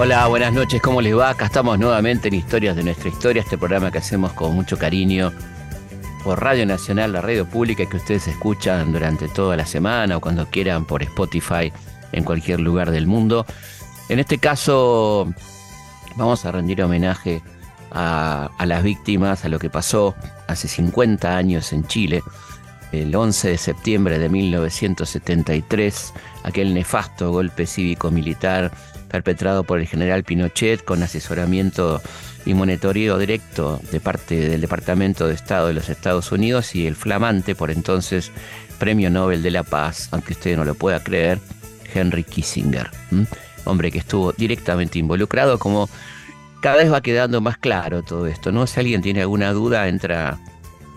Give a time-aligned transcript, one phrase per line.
[0.00, 1.30] Hola, buenas noches, ¿cómo les va?
[1.30, 5.32] Acá estamos nuevamente en Historias de nuestra historia, este programa que hacemos con mucho cariño
[6.22, 10.46] por Radio Nacional, la radio pública que ustedes escuchan durante toda la semana o cuando
[10.46, 11.72] quieran por Spotify
[12.12, 13.44] en cualquier lugar del mundo.
[14.08, 15.34] En este caso
[16.14, 17.42] vamos a rendir homenaje
[17.90, 20.14] a, las víctimas, a lo que pasó
[20.46, 22.22] hace 50 años en Chile,
[22.92, 28.70] el 11 de septiembre de 1973, aquel nefasto golpe cívico-militar
[29.08, 32.00] perpetrado por el general Pinochet con asesoramiento
[32.44, 36.96] y monitoreo directo de parte del Departamento de Estado de los Estados Unidos y el
[36.96, 38.30] flamante por entonces
[38.78, 41.40] Premio Nobel de la Paz, aunque usted no lo pueda creer,
[41.92, 42.90] Henry Kissinger,
[43.64, 45.88] hombre que estuvo directamente involucrado, como
[46.60, 48.66] cada vez va quedando más claro todo esto, ¿no?
[48.66, 50.38] Si alguien tiene alguna duda, entra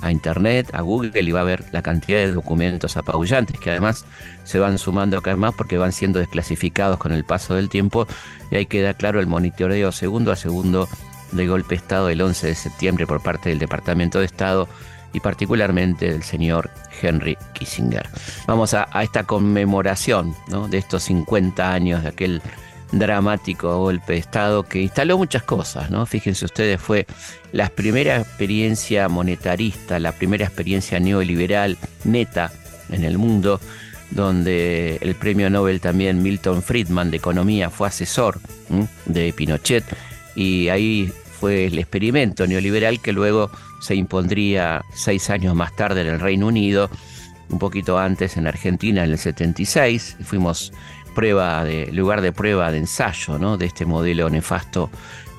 [0.01, 4.05] a internet, a Google y va a ver la cantidad de documentos apabullantes que además
[4.43, 8.07] se van sumando cada vez más porque van siendo desclasificados con el paso del tiempo
[8.49, 10.87] y ahí queda claro el monitoreo segundo a segundo
[11.31, 14.67] del golpe de Estado del 11 de septiembre por parte del Departamento de Estado
[15.13, 16.69] y particularmente del señor
[17.01, 18.07] Henry Kissinger.
[18.47, 20.35] Vamos a, esta conmemoración
[20.69, 22.41] de estos 50 años de aquel
[22.91, 26.05] dramático golpe de Estado que instaló muchas cosas, ¿no?
[26.05, 27.05] Fíjense ustedes, fue
[27.51, 32.51] la primera experiencia monetarista, la primera experiencia neoliberal neta
[32.89, 33.59] en el mundo,
[34.11, 38.39] donde el premio Nobel también Milton Friedman de Economía fue asesor
[39.05, 39.85] de Pinochet
[40.35, 43.49] y ahí fue el experimento neoliberal que luego
[43.81, 46.89] se impondría seis años más tarde en el Reino Unido,
[47.49, 50.71] un poquito antes en Argentina en el 76, fuimos
[51.13, 53.57] prueba de, lugar de prueba de ensayo ¿no?
[53.57, 54.89] de este modelo nefasto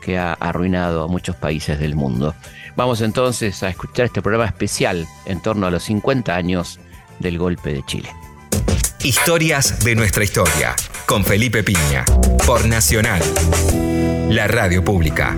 [0.00, 2.34] que ha arruinado a muchos países del mundo.
[2.76, 6.80] Vamos entonces a escuchar este programa especial en torno a los 50 años
[7.18, 8.10] del golpe de Chile.
[9.02, 10.74] Historias de nuestra historia,
[11.06, 12.04] con Felipe Piña,
[12.46, 13.22] por Nacional,
[14.28, 15.36] la radio pública.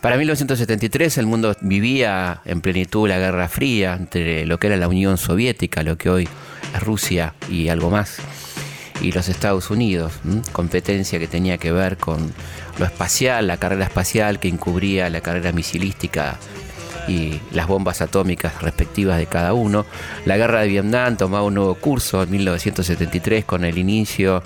[0.00, 4.86] Para 1973 el mundo vivía en plenitud la Guerra Fría entre lo que era la
[4.86, 6.28] Unión Soviética, lo que hoy
[6.80, 8.18] Rusia y algo más,
[9.00, 10.12] y los Estados Unidos,
[10.52, 12.32] competencia que tenía que ver con
[12.78, 16.36] lo espacial, la carrera espacial que encubría la carrera misilística
[17.06, 19.84] y las bombas atómicas respectivas de cada uno.
[20.24, 24.42] La guerra de Vietnam tomaba un nuevo curso en 1973 con el inicio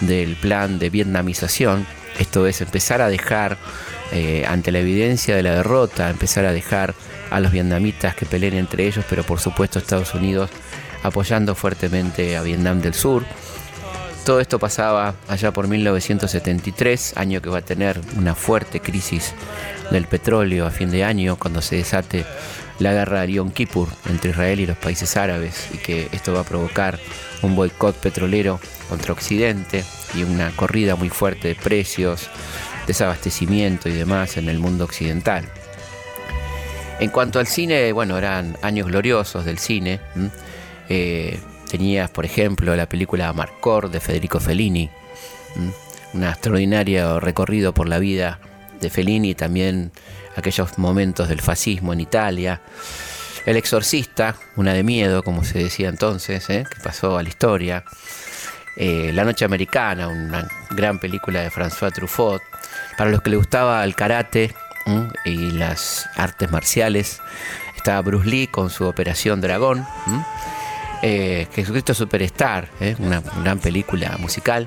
[0.00, 1.86] del plan de vietnamización,
[2.18, 3.58] esto es empezar a dejar
[4.12, 6.94] eh, ante la evidencia de la derrota, empezar a dejar
[7.30, 10.50] a los vietnamitas que peleen entre ellos, pero por supuesto Estados Unidos
[11.02, 13.24] apoyando fuertemente a Vietnam del Sur.
[14.24, 19.34] Todo esto pasaba allá por 1973, año que va a tener una fuerte crisis
[19.90, 22.24] del petróleo a fin de año, cuando se desate
[22.80, 26.40] la guerra de Yom Kippur entre Israel y los países árabes, y que esto va
[26.40, 26.98] a provocar
[27.42, 28.58] un boicot petrolero
[28.88, 29.84] contra Occidente
[30.14, 32.28] y una corrida muy fuerte de precios,
[32.86, 35.44] desabastecimiento y demás en el mundo occidental.
[36.98, 40.00] En cuanto al cine, bueno, eran años gloriosos del cine.
[40.88, 44.90] Eh, tenías, por ejemplo, la película Marcor de Federico Fellini,
[46.12, 48.38] un extraordinario recorrido por la vida
[48.80, 49.90] de Fellini y también
[50.36, 52.60] aquellos momentos del fascismo en Italia.
[53.46, 56.64] El exorcista, una de miedo, como se decía entonces, ¿eh?
[56.68, 57.84] que pasó a la historia.
[58.76, 62.42] Eh, la Noche Americana, una gran película de François Truffaut.
[62.98, 64.54] Para los que les gustaba el karate
[65.24, 67.20] y las artes marciales,
[67.76, 69.86] estaba Bruce Lee con su Operación Dragón.
[71.02, 72.96] Eh, Jesucristo Superstar, ¿eh?
[72.98, 74.66] una gran película musical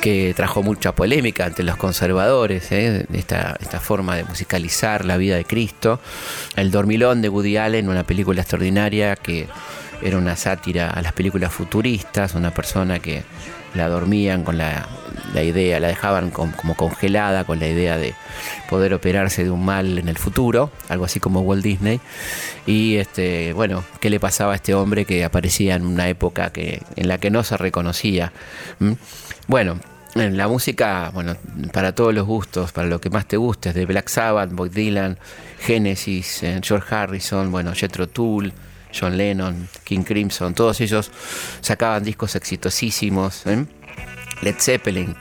[0.00, 3.06] que trajo mucha polémica ante los conservadores, ¿eh?
[3.12, 6.00] esta, esta forma de musicalizar la vida de Cristo.
[6.56, 9.46] El Dormilón de Woody Allen, una película extraordinaria que
[10.02, 13.22] era una sátira a las películas futuristas, una persona que
[13.74, 14.86] la dormían con la,
[15.34, 18.14] idea, la dejaban como congelada con la idea de
[18.68, 22.00] poder operarse de un mal en el futuro, algo así como Walt Disney.
[22.66, 26.82] Y este, bueno, ¿qué le pasaba a este hombre que aparecía en una época que,
[26.96, 28.32] en la que no se reconocía?
[28.78, 28.92] ¿Mm?
[29.48, 29.78] Bueno,
[30.14, 31.36] en la música, bueno,
[31.72, 35.18] para todos los gustos, para lo que más te guste, de Black Sabbath, Bob Dylan,
[35.60, 38.52] Genesis, eh, George Harrison, bueno, Jethro Tull,
[38.92, 41.10] John Lennon, King Crimson, todos ellos
[41.60, 43.46] sacaban discos exitosísimos.
[43.46, 43.64] ¿eh?
[44.42, 45.14] Led Zeppelin,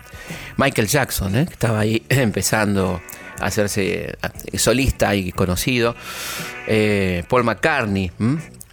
[0.57, 1.45] Michael Jackson, ¿eh?
[1.45, 3.01] que estaba ahí empezando
[3.39, 4.15] a hacerse
[4.51, 5.95] eh, solista y conocido,
[7.27, 8.11] Paul McCartney,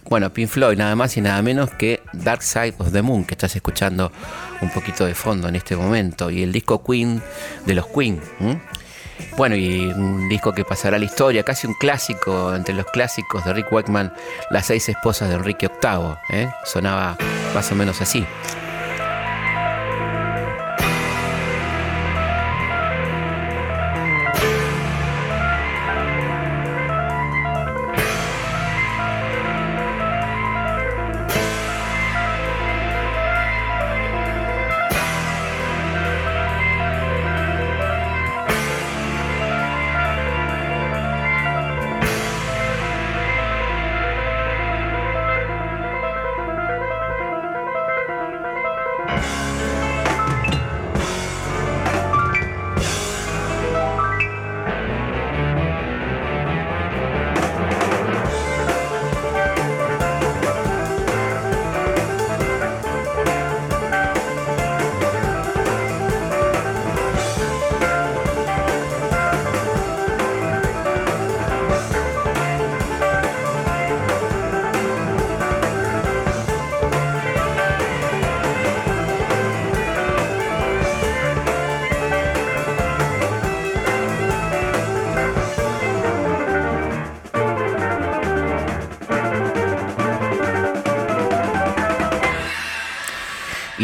[0.09, 3.35] bueno, Pink Floyd, nada más y nada menos que Dark Side of the Moon, que
[3.35, 4.11] estás escuchando
[4.61, 7.21] un poquito de fondo en este momento, y el disco Queen
[7.65, 8.19] de los Queen.
[9.37, 13.45] Bueno, y un disco que pasará a la historia, casi un clásico entre los clásicos
[13.45, 14.13] de Rick Wakeman,
[14.49, 16.15] Las seis esposas de Enrique VIII.
[16.31, 16.49] ¿eh?
[16.65, 17.17] Sonaba
[17.53, 18.25] más o menos así.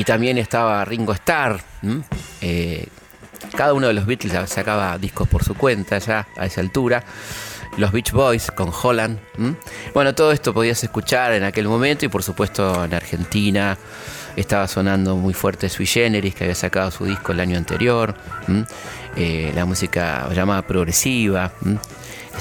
[0.06, 1.62] También estaba Ringo Starr.
[2.42, 2.88] Eh,
[3.56, 7.04] cada uno de los Beatles sacaba discos por su cuenta ya a esa altura.
[7.78, 9.20] Los Beach Boys con Holland.
[9.94, 13.78] Bueno, todo esto podías escuchar en aquel momento y por supuesto en Argentina
[14.36, 18.16] estaba sonando muy fuerte Sui Generis, que había sacado su disco el año anterior.
[19.16, 21.52] Eh, la música llamada progresiva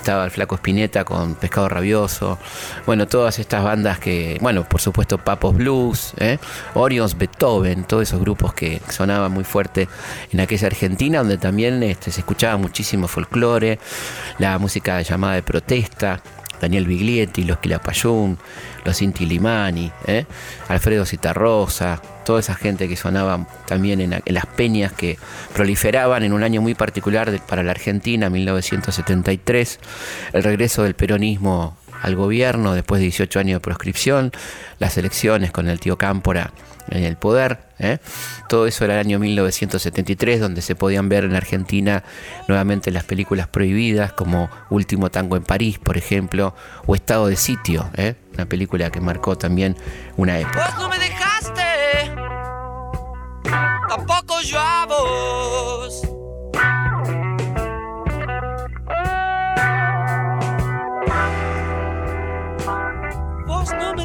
[0.05, 2.39] estaba el Flaco Spinetta con Pescado Rabioso,
[2.85, 6.37] bueno, todas estas bandas que, bueno, por supuesto Papos Blues, ¿eh?
[6.75, 9.89] Orions, Beethoven, todos esos grupos que sonaban muy fuerte
[10.31, 13.79] en aquella Argentina, donde también este, se escuchaba muchísimo folclore,
[14.39, 16.21] la música llamada de protesta,
[16.61, 18.37] Daniel Biglietti, los Quilapayún,
[18.85, 20.27] los Inti Limani, ¿eh?
[20.69, 25.19] Alfredo Citarrosa, toda esa gente que sonaba también en, las peñas que
[25.53, 29.81] proliferaban en un año muy particular para la Argentina, 1973,
[30.33, 34.33] el regreso del peronismo al gobierno después de 18 años de proscripción,
[34.79, 36.53] las elecciones con el tío Cámpora
[36.91, 37.61] en el poder.
[37.79, 37.99] ¿eh?
[38.49, 42.05] Todo eso era el año 1973, donde se podían ver en Argentina
[42.49, 46.55] nuevamente las películas prohibidas, como Último Tango en París, por ejemplo,
[46.87, 48.17] o Estado de Sitio, ¿eh?
[48.35, 49.77] una película que marcó también
[50.17, 50.77] una época.
[54.45, 56.15] No me dejaste, tampoco yo a vos.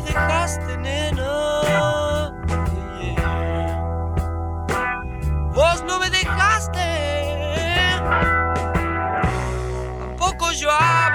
[0.02, 2.32] dejaste, nena.
[5.54, 6.80] Vos no me dejaste.
[10.00, 11.09] Tampoco yo a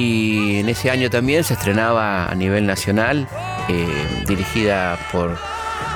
[0.00, 3.26] Y en ese año también se estrenaba a nivel nacional,
[3.68, 3.84] eh,
[4.28, 5.36] dirigida por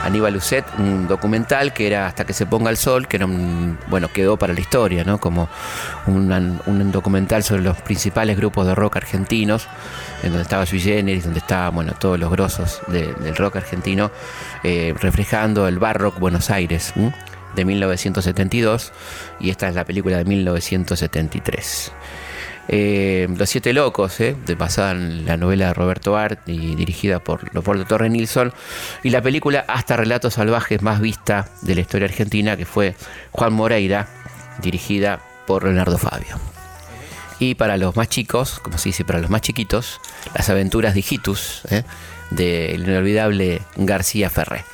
[0.03, 3.29] Aníbal Lucet, un documental que era Hasta que se ponga el sol, que era
[3.87, 5.19] bueno, quedó para la historia, ¿no?
[5.19, 5.49] Como
[6.09, 9.69] un, documental sobre los principales grupos de rock argentinos,
[10.25, 14.11] en donde estaba Sui Generis, donde estaban, bueno, todos los grosos del rock argentino,
[14.65, 16.93] eh, reflejando el bar rock Buenos Aires.
[17.55, 18.93] de 1972
[19.39, 21.93] y esta es la película de 1973.
[22.69, 27.19] Eh, Los Siete Locos, eh, de pasada en la novela de Roberto Art y dirigida
[27.19, 28.53] por Leopoldo Torre Nilsson,
[29.03, 32.95] y la película Hasta Relatos Salvajes más vista de la historia argentina, que fue
[33.33, 34.09] Juan Moreira,
[34.63, 36.39] dirigida por Leonardo Fabio.
[37.39, 40.01] Y para los más chicos, como se dice para los más chiquitos,
[40.35, 41.01] Las aventuras de
[41.71, 41.83] eh,
[42.31, 44.65] del inolvidable García Ferré.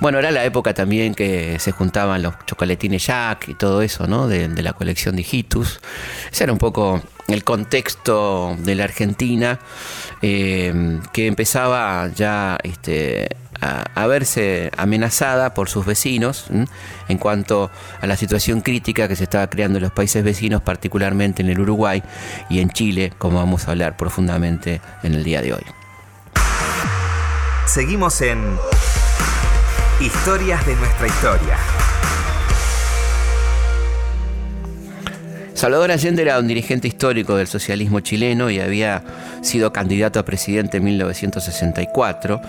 [0.00, 4.28] Bueno, era la época también que se juntaban los chocolatines Jack y todo eso, ¿no?
[4.28, 5.80] De, la colección de Hijitus.
[6.30, 9.58] Ese era un poco el contexto de la Argentina,
[10.22, 13.28] eh, que empezaba ya este,
[13.60, 16.46] a, verse amenazada por sus vecinos
[17.08, 21.42] en cuanto a la situación crítica que se estaba creando en los países vecinos, particularmente
[21.42, 22.02] en el Uruguay
[22.48, 25.64] y en Chile, como vamos a hablar profundamente en el día de hoy.
[27.66, 28.38] Seguimos en
[30.00, 31.75] Historias de nuestra historia.
[35.56, 39.02] Salvador Allende era un dirigente histórico del socialismo chileno y había
[39.40, 42.42] sido candidato a presidente en 1964,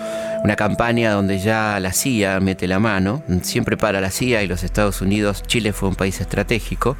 [0.44, 4.62] una campaña donde ya la CIA mete la mano, siempre para la CIA y los
[4.62, 6.98] Estados Unidos, Chile fue un país estratégico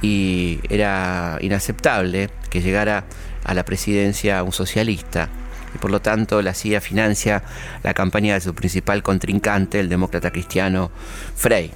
[0.00, 3.02] y era inaceptable que llegara
[3.42, 5.30] a la presidencia un socialista
[5.74, 7.42] y por lo tanto la CIA financia
[7.82, 10.92] la campaña de su principal contrincante, el demócrata cristiano
[11.34, 11.72] Frey,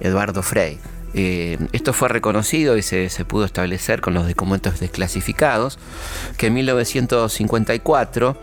[0.00, 0.80] Eduardo Frey.
[1.14, 5.78] Eh, esto fue reconocido y se, pudo establecer con los documentos desclasificados
[6.38, 8.36] que en 1954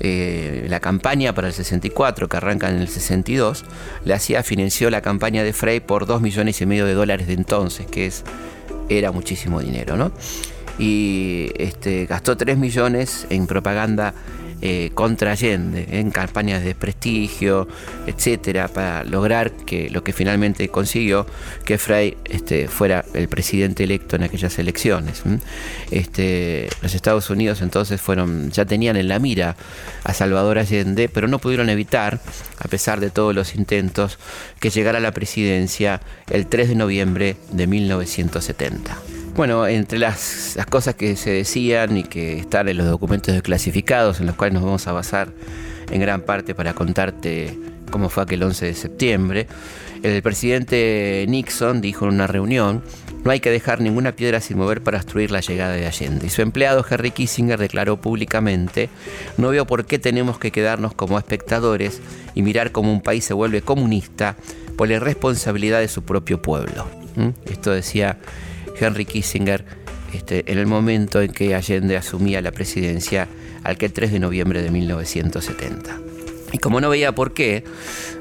[0.00, 3.64] eh, la campaña para el 64 que arranca en el 62
[4.04, 7.34] la CIA financió la campaña de Frey por 2 millones y medio de dólares de
[7.34, 8.24] entonces que es
[8.88, 10.10] era muchísimo dinero ¿no?
[10.78, 14.14] y este, gastó 3 millones en propaganda
[14.62, 17.68] eh, contra Allende, en campañas de prestigio,
[18.06, 21.26] etcétera, para lograr que lo que finalmente consiguió,
[21.64, 25.22] que Frey este, fuera el presidente electo en aquellas elecciones.
[25.90, 29.56] Este, los Estados Unidos entonces fueron, ya tenían en la mira
[30.04, 32.20] a Salvador Allende, pero no pudieron evitar,
[32.58, 34.18] a pesar de todos los intentos,
[34.58, 38.96] que llegara a la presidencia el 3 de noviembre de 1970.
[39.36, 44.26] Bueno, entre las, cosas que se decían y que están en los documentos desclasificados, en
[44.26, 45.28] los cuales nos vamos a basar
[45.90, 47.54] en gran parte para contarte
[47.90, 49.46] cómo fue aquel 11 de septiembre,
[50.02, 52.82] el presidente Nixon dijo en una reunión
[53.24, 56.28] no hay que dejar ninguna piedra sin mover para obstruir la llegada de Allende.
[56.28, 58.88] Y su empleado Henry Kissinger declaró públicamente,
[59.36, 62.00] no veo por qué tenemos que quedarnos como espectadores
[62.34, 64.36] y mirar cómo un país se vuelve comunista
[64.76, 66.86] por la irresponsabilidad de su propio pueblo.
[67.16, 67.30] ¿Mm?
[67.50, 68.18] Esto decía
[68.78, 69.64] Henry Kissinger
[70.12, 73.28] este, en el momento en que Allende asumía la presidencia,
[73.64, 76.00] aquel 3 de noviembre de 1970.
[76.52, 77.64] Y como no veía por qué,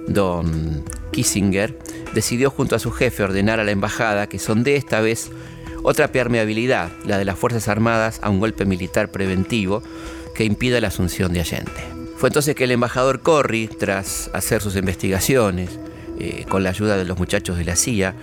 [0.07, 1.77] don Kissinger
[2.13, 5.31] decidió junto a su jefe ordenar a la embajada que sondee esta vez
[5.83, 9.83] otra permeabilidad, la de las Fuerzas Armadas, a un golpe militar preventivo
[10.33, 11.71] que impida la asunción de Allende.
[12.17, 15.69] Fue entonces que el embajador Corry, tras hacer sus investigaciones,
[16.19, 18.15] eh, con la ayuda de los muchachos de la CIA,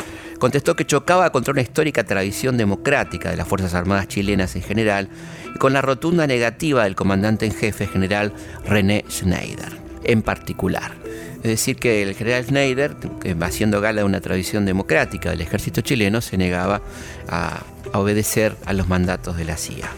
[0.42, 5.08] contestó que chocaba contra una histórica tradición democrática de las Fuerzas Armadas chilenas en general
[5.54, 8.32] y con la rotunda negativa del comandante en jefe general
[8.64, 9.70] René Schneider
[10.02, 10.94] en particular.
[11.36, 12.96] Es decir, que el general Schneider,
[13.40, 16.82] haciendo gala de una tradición democrática del ejército chileno, se negaba
[17.28, 19.90] a, obedecer a los mandatos de la CIA.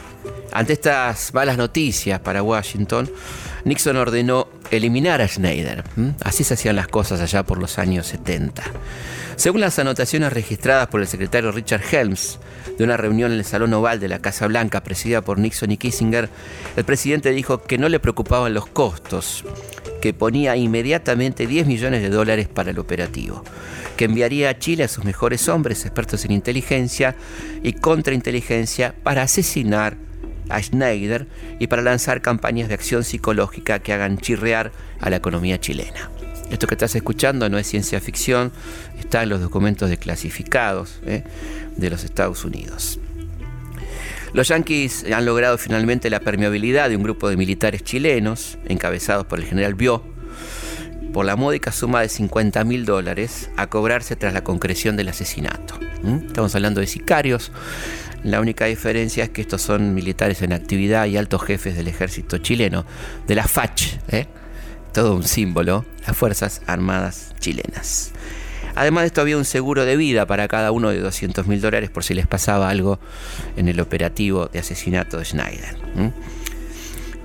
[0.52, 3.10] Ante estas malas noticias para Washington,
[3.64, 5.84] Nixon ordenó eliminar a Schneider.
[6.22, 8.62] Así se hacían las cosas allá por los años 70.
[9.36, 12.38] Según las anotaciones registradas por el secretario Richard Helms
[12.78, 15.76] de una reunión en el Salón Oval de la Casa Blanca presidida por Nixon y
[15.76, 16.28] Kissinger,
[16.76, 19.44] el presidente dijo que no le preocupaban los costos,
[20.00, 23.42] que ponía inmediatamente 10 millones de dólares para el operativo,
[23.96, 27.16] que enviaría a Chile a sus mejores hombres expertos en inteligencia
[27.62, 29.96] y contrainteligencia para asesinar
[30.48, 31.26] a Schneider
[31.58, 36.10] y para lanzar campañas de acción psicológica que hagan chirrear a la economía chilena.
[36.50, 38.52] Esto que estás escuchando no es ciencia ficción,
[38.98, 41.24] está en los documentos desclasificados ¿eh?
[41.76, 42.98] de los Estados Unidos.
[44.32, 49.38] Los yanquis han logrado finalmente la permeabilidad de un grupo de militares chilenos, encabezados por
[49.38, 50.02] el general Bió,
[51.12, 55.78] por la módica suma de 50 mil dólares a cobrarse tras la concreción del asesinato.
[56.26, 57.52] Estamos hablando de sicarios.
[58.24, 62.38] La única diferencia es que estos son militares en actividad y altos jefes del ejército
[62.38, 62.86] chileno,
[63.26, 64.26] de la FACH, ¿eh?
[64.94, 68.12] todo un símbolo, las Fuerzas Armadas Chilenas.
[68.74, 71.90] Además de esto había un seguro de vida para cada uno de 200 mil dólares
[71.90, 72.98] por si les pasaba algo
[73.56, 75.76] en el operativo de asesinato de Schneider.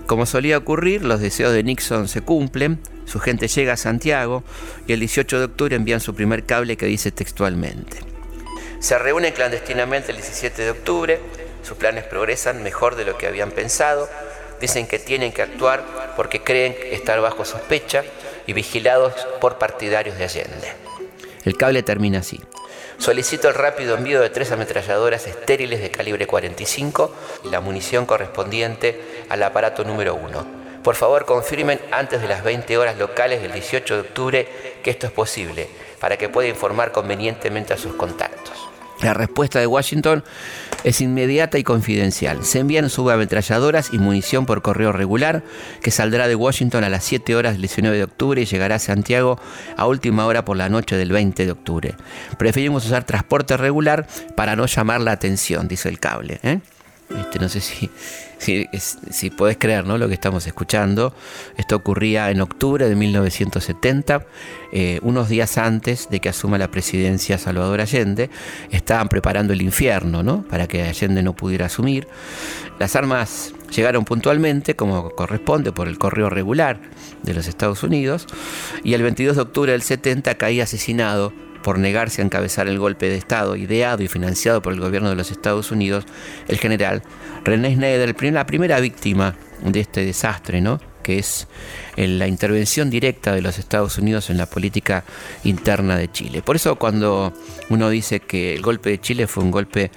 [0.06, 4.44] Como solía ocurrir, los deseos de Nixon se cumplen, su gente llega a Santiago
[4.86, 8.08] y el 18 de octubre envían su primer cable que dice textualmente.
[8.79, 11.19] Se reúnen clandestinamente el 17 de octubre,
[11.63, 14.09] sus planes progresan mejor de lo que habían pensado,
[14.62, 18.03] dicen que tienen que actuar porque creen estar bajo sospecha
[18.48, 20.74] y vigilados por partidarios de Allende.
[21.43, 22.39] El cable termina así.
[22.98, 29.25] Solicito el rápido envío de tres ametralladoras estériles de calibre 45 y la munición correspondiente
[29.29, 30.59] al aparato número 1.
[30.83, 34.48] Por favor, confirmen antes de las 20 horas locales del 18 de octubre
[34.83, 35.67] que esto es posible,
[36.00, 38.68] para que pueda informar convenientemente a sus contactos.
[39.01, 40.24] La respuesta de Washington
[40.84, 42.44] es inmediata y confidencial.
[42.44, 45.44] Se envían subametralladoras y munición por correo regular
[45.82, 48.79] que saldrá de Washington a las 7 horas del 19 de octubre y llegará a
[48.79, 49.39] Santiago
[49.77, 51.96] a última hora por la noche del 20 de octubre.
[52.38, 56.39] Preferimos usar transporte regular para no llamar la atención, dice el cable.
[56.44, 56.60] ¿eh?
[57.17, 57.89] Este, no sé si,
[59.09, 59.97] si, podés creer ¿no?
[59.97, 61.13] lo que estamos escuchando.
[61.57, 64.25] Esto ocurría en octubre de 1970,
[64.71, 68.29] eh, unos días antes de que asuma la presidencia Salvador Allende.
[68.71, 70.43] Estaban preparando el infierno ¿no?
[70.43, 72.07] para que Allende no pudiera asumir.
[72.79, 76.79] Las armas llegaron puntualmente, como corresponde, por el correo regular
[77.23, 78.27] de los Estados Unidos.
[78.83, 83.09] Y el 22 de octubre del 70 caía asesinado por negarse a encabezar el golpe
[83.09, 86.05] de Estado ideado y financiado por el gobierno de los Estados Unidos,
[86.47, 87.03] el general
[87.43, 90.79] René Schneider, la primera víctima de este desastre, ¿no?
[91.03, 91.47] que es
[91.95, 95.03] la intervención directa de los Estados Unidos en la política
[95.43, 96.41] interna de Chile.
[96.41, 97.33] Por eso cuando
[97.69, 99.91] uno dice que el golpe de Chile fue un golpe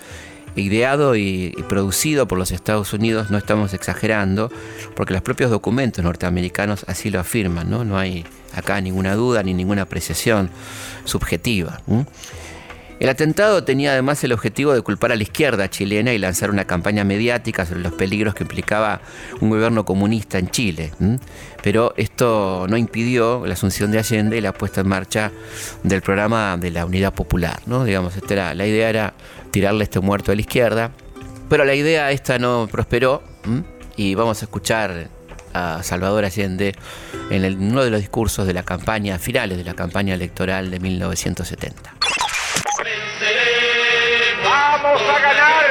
[0.56, 4.50] ideado y, producido por los Estados Unidos, no estamos exagerando,
[4.94, 9.54] porque los propios documentos norteamericanos así lo afirman, no, no hay acá ninguna duda ni
[9.54, 10.50] ninguna apreciación
[11.04, 11.80] subjetiva.
[13.02, 16.66] El atentado tenía además el objetivo de culpar a la izquierda chilena y lanzar una
[16.66, 19.00] campaña mediática sobre los peligros que implicaba
[19.40, 20.92] un gobierno comunista en Chile.
[21.64, 25.32] Pero esto no impidió la asunción de Allende y la puesta en marcha
[25.82, 27.60] del programa de la Unidad Popular.
[27.66, 27.82] ¿no?
[27.82, 29.14] Digamos, esta la idea era
[29.50, 30.92] tirarle este muerto a la izquierda.
[31.48, 33.24] Pero la idea esta no prosperó
[33.96, 35.08] y vamos a escuchar
[35.52, 36.76] a Salvador Allende
[37.30, 41.94] en uno de los discursos de la campaña, finales de la campaña electoral de 1970.
[44.82, 45.64] Vamos a ganar.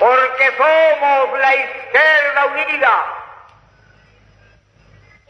[0.00, 3.04] Porque somos la izquierda unida,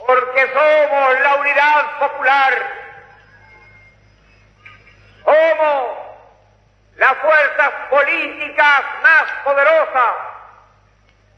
[0.07, 2.53] porque somos la unidad popular,
[5.25, 5.99] somos
[7.91, 10.15] políticas más poderosas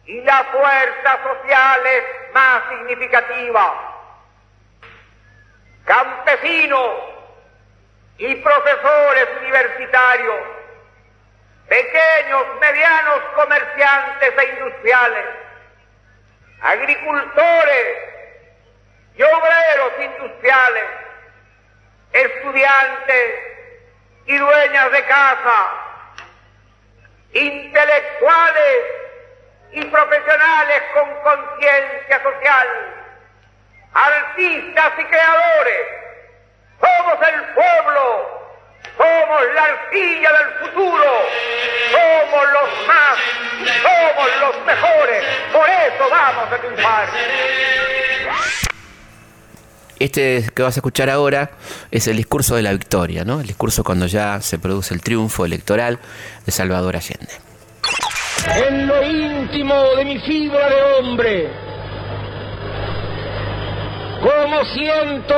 [0.06, 3.72] y las fuerzas sociales más significativas.
[5.84, 7.09] Campesinos
[8.20, 10.40] y profesores universitarios,
[11.66, 15.26] pequeños, medianos comerciantes e industriales,
[16.60, 17.96] agricultores
[19.16, 20.84] y obreros industriales,
[22.12, 23.34] estudiantes
[24.26, 25.72] y dueñas de casa,
[27.32, 28.84] intelectuales
[29.72, 32.68] y profesionales con conciencia social,
[33.94, 35.99] artistas y creadores,
[36.80, 38.04] somos el pueblo,
[38.96, 41.10] somos la arcilla del futuro,
[41.92, 43.18] somos los más,
[43.82, 47.08] somos los mejores, por eso vamos a triunfar.
[49.98, 51.50] Este que vas a escuchar ahora
[51.90, 53.40] es el discurso de la victoria, ¿no?
[53.40, 55.98] El discurso cuando ya se produce el triunfo electoral
[56.46, 57.34] de Salvador Allende.
[58.56, 61.50] En lo íntimo de mi fibra de hombre,
[64.22, 65.36] como siento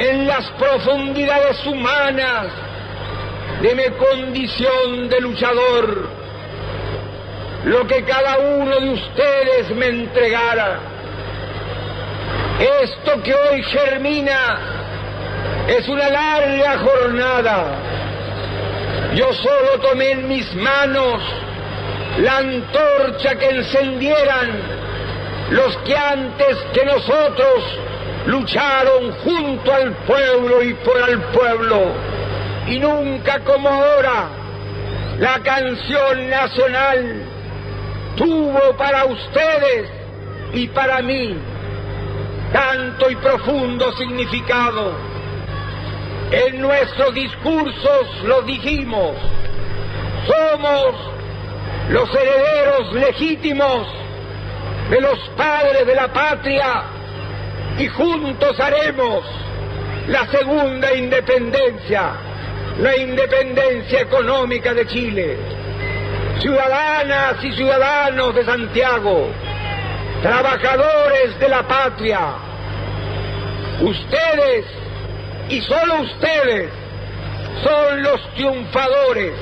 [0.00, 2.46] en las profundidades humanas
[3.60, 6.08] de mi condición de luchador,
[7.64, 10.80] lo que cada uno de ustedes me entregara
[12.60, 14.58] esto que hoy germina
[15.66, 17.64] es una larga jornada.
[19.14, 21.22] Yo solo tomé en mis manos
[22.18, 24.60] la antorcha que encendieran
[25.50, 27.64] los que antes que nosotros
[28.26, 31.92] lucharon junto al pueblo y por el pueblo.
[32.66, 34.28] Y nunca como ahora
[35.18, 37.22] la canción nacional
[38.16, 39.88] tuvo para ustedes
[40.52, 41.36] y para mí
[42.52, 44.92] tanto y profundo significado.
[46.30, 49.16] En nuestros discursos lo dijimos,
[50.26, 50.94] somos
[51.88, 53.86] los herederos legítimos
[54.90, 56.84] de los padres de la patria
[57.80, 59.24] y juntos haremos
[60.06, 62.12] la segunda independencia,
[62.78, 65.38] la independencia económica de Chile.
[66.40, 69.28] Ciudadanas y ciudadanos de Santiago,
[70.22, 72.20] trabajadores de la patria,
[73.80, 74.66] ustedes
[75.48, 76.70] y solo ustedes
[77.62, 79.32] son los triunfadores.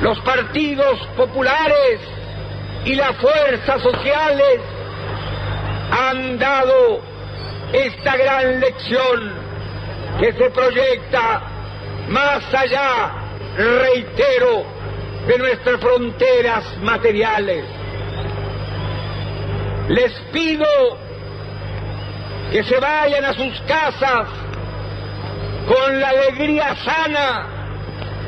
[0.00, 2.00] Los partidos populares
[2.86, 4.60] y las fuerzas sociales
[5.90, 7.07] han dado
[7.72, 9.32] esta gran lección
[10.20, 11.42] que se proyecta
[12.08, 13.12] más allá,
[13.56, 14.64] reitero,
[15.26, 17.64] de nuestras fronteras materiales.
[19.88, 20.66] Les pido
[22.50, 24.28] que se vayan a sus casas
[25.66, 27.46] con la alegría sana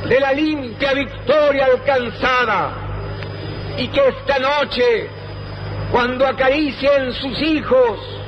[0.06, 2.72] de la limpia victoria alcanzada
[3.78, 5.08] y que esta noche,
[5.90, 8.19] cuando acaricien sus hijos,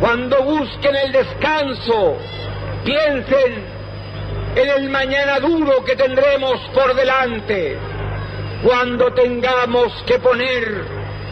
[0.00, 2.16] cuando busquen el descanso,
[2.84, 3.64] piensen
[4.56, 7.76] en el mañana duro que tendremos por delante,
[8.62, 10.84] cuando tengamos que poner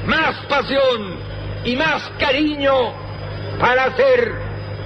[0.07, 1.16] más pasión
[1.64, 2.92] y más cariño
[3.59, 4.35] para hacer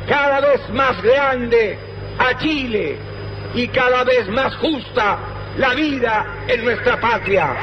[0.08, 1.76] cada vez más grande
[2.18, 2.96] a Chile
[3.54, 5.18] y cada vez más justa
[5.58, 7.56] la vida en nuestra patria.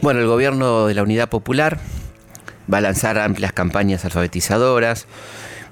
[0.00, 1.78] Bueno, el gobierno de la Unidad Popular
[2.72, 5.06] va a lanzar amplias campañas alfabetizadoras,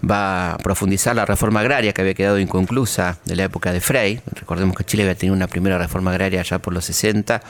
[0.09, 4.21] va a profundizar la reforma agraria que había quedado inconclusa de la época de Frey.
[4.35, 7.43] Recordemos que Chile había tenido una primera reforma agraria ya por los 60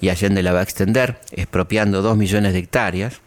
[0.00, 3.20] y Allende la va a extender, expropiando 2 millones de hectáreas.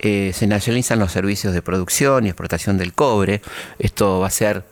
[0.00, 3.40] Eh, se nacionalizan los servicios de producción y exportación del cobre.
[3.78, 4.64] Esto va a ser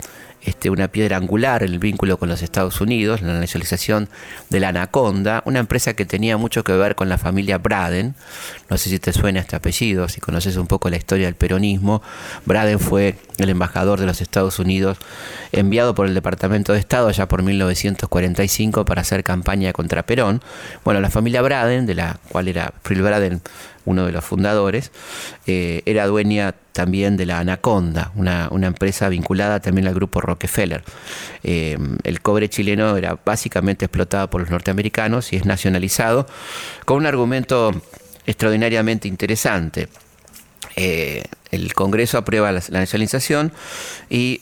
[0.46, 4.08] este, una piedra angular en el vínculo con los Estados Unidos, la nacionalización
[4.48, 8.14] de la Anaconda, una empresa que tenía mucho que ver con la familia Braden.
[8.70, 12.02] No sé si te suena este apellido, si conoces un poco la historia del peronismo.
[12.44, 14.98] Braden fue el embajador de los Estados Unidos
[15.52, 20.42] enviado por el Departamento de Estado allá por 1945 para hacer campaña contra Perón.
[20.84, 23.40] Bueno, la familia Braden, de la cual era Phil Braden
[23.86, 24.92] uno de los fundadores,
[25.46, 30.84] eh, era dueña también de la Anaconda, una, empresa vinculada también al grupo Rockefeller.
[31.42, 36.26] Eh, el cobre chileno era básicamente explotado por los norteamericanos y es nacionalizado
[36.84, 37.70] con un argumento
[38.26, 39.88] extraordinariamente interesante.
[40.74, 43.52] Eh, el Congreso aprueba la, nacionalización
[44.10, 44.40] y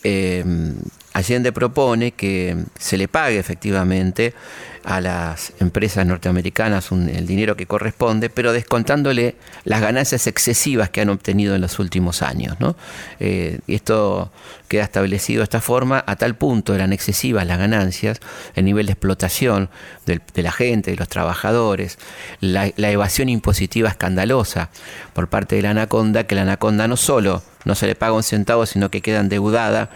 [1.13, 4.33] Allende propone que se le pague efectivamente
[4.85, 11.09] a las empresas norteamericanas el dinero que corresponde, pero descontándole las ganancias excesivas que han
[11.09, 12.55] obtenido en los últimos años.
[12.59, 12.75] ¿no?
[13.19, 14.31] Eh, esto
[14.67, 18.19] queda establecido de esta forma, a tal punto eran excesivas las ganancias,
[18.53, 19.69] el nivel de explotación
[20.05, 21.97] de la gente, de los trabajadores,
[22.39, 24.69] la, evasión impositiva escandalosa
[25.13, 28.21] por parte de la Anaconda, que la Anaconda no solo no se le paga un
[28.21, 29.89] centavo, sino que queda endeudada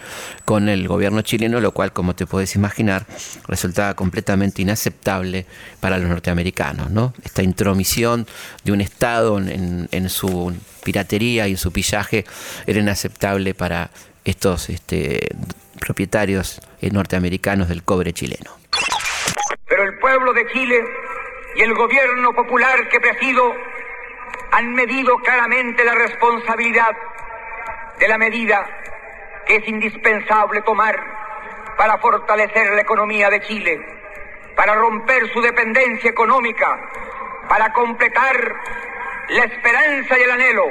[0.44, 3.06] con el gobierno chileno, lo cual, como te puedes imaginar,
[3.46, 4.79] resultaba completamente inaceptable
[5.80, 6.90] para los norteamericanos.
[6.90, 7.12] ¿no?
[7.24, 8.26] Esta intromisión
[8.64, 12.24] de un Estado en, su piratería y en su pillaje
[12.66, 13.90] era inaceptable para
[14.24, 15.28] estos este,
[15.78, 18.50] propietarios norteamericanos del cobre chileno.
[19.68, 20.80] Pero el pueblo de Chile
[21.56, 23.52] y el gobierno popular que presido
[24.52, 26.96] han medido claramente la responsabilidad
[27.98, 28.66] de la medida
[29.46, 30.96] que es indispensable tomar
[31.76, 33.80] para fortalecer la economía de Chile,
[34.54, 36.78] para romper su dependencia económica,
[37.48, 38.54] para completar
[39.28, 40.66] la esperanza y el anhelo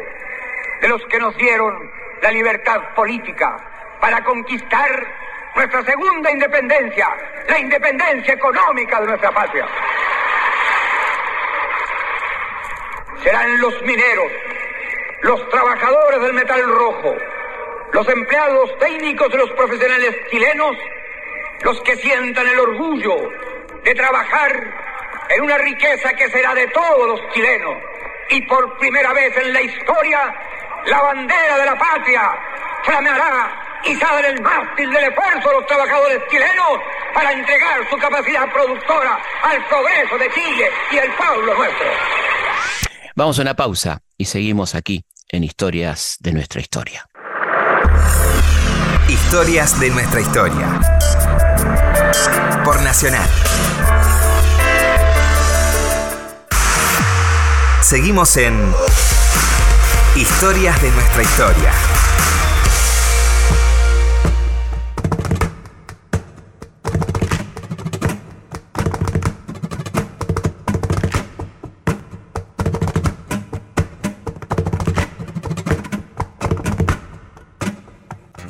[0.82, 3.58] de los que nos dieron la libertad política,
[4.00, 4.90] para conquistar
[5.56, 7.08] nuestra segunda independencia,
[7.48, 9.66] la independencia económica de nuestra patria.
[13.24, 14.32] Serán los mineros,
[15.22, 17.16] los trabajadores del metal rojo,
[17.92, 20.78] los empleados técnicos de los profesionales chilenos,
[21.64, 23.16] los que sientan el orgullo
[23.84, 24.52] de trabajar
[25.30, 27.76] en una riqueza que será de todos los chilenos.
[28.30, 30.34] Y por primera vez en la historia,
[30.86, 32.32] la bandera de la patria
[32.84, 36.80] flameará y sale el mástil del esfuerzo de los trabajadores chilenos
[37.14, 41.88] para entregar su capacidad productora al progreso de Chile y el pueblo nuestro.
[43.16, 47.06] Vamos a una pausa y seguimos aquí en Historias de nuestra historia.
[49.08, 50.80] Historias de nuestra historia.
[52.64, 53.28] Por Nacional.
[57.90, 58.54] Seguimos en
[60.16, 61.72] Historias de nuestra historia.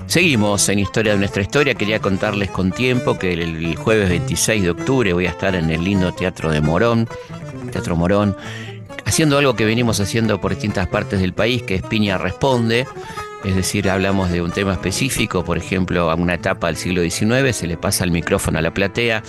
[0.07, 1.75] Seguimos en Historia de nuestra historia.
[1.75, 5.81] Quería contarles con tiempo que el jueves 26 de octubre voy a estar en el
[5.81, 7.07] lindo Teatro de Morón,
[7.71, 8.35] Teatro Morón,
[9.09, 12.85] haciendo algo que venimos haciendo por distintas partes del país, que es Piña Responde.
[13.43, 17.55] Es decir, hablamos de un tema específico, por ejemplo, a una etapa del siglo XIX,
[17.55, 19.23] se le pasa el micrófono a la platea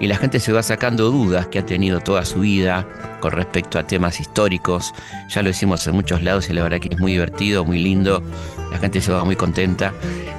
[0.00, 2.86] y la gente se va sacando dudas que ha tenido toda su vida
[3.20, 4.94] con respecto a temas históricos.
[5.28, 8.22] Ya lo hicimos en muchos lados y la verdad que es muy divertido, muy lindo.
[8.70, 9.92] La gente se va muy contenta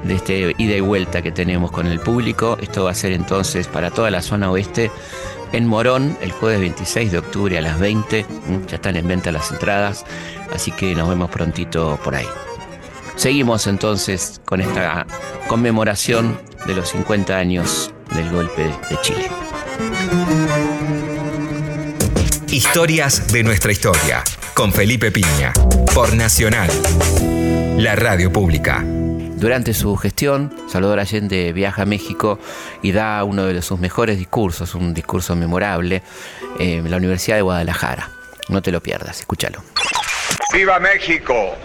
[0.03, 2.57] de este ida y vuelta que tenemos con el público.
[2.59, 4.89] Esto va a ser entonces para toda la zona oeste
[5.51, 8.23] en Morón el jueves 26 de octubre a las 20.
[8.23, 10.05] Mm, ya están en venta las entradas,
[10.53, 12.27] así que nos vemos prontito por ahí.
[13.15, 15.05] Seguimos entonces con esta
[15.47, 19.27] conmemoración de los 50 años del golpe de Chile.
[22.47, 25.53] Historias de nuestra historia con Felipe Piña
[25.93, 26.69] por Nacional,
[27.77, 28.85] la radio pública.
[29.39, 32.39] Durante su gestión, Salvador Allende viaja a México
[32.81, 36.03] y da uno de sus mejores discursos, un discurso memorable,
[36.59, 38.09] en la Universidad de Guadalajara.
[38.49, 39.63] No te lo pierdas, escúchalo.
[40.51, 41.55] ¡Viva México!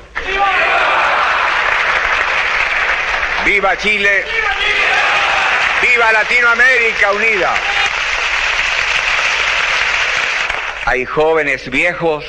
[3.45, 4.25] ¡Viva Chile!
[5.83, 7.55] ¡Viva Latinoamérica unida!
[10.87, 12.25] Hay jóvenes viejos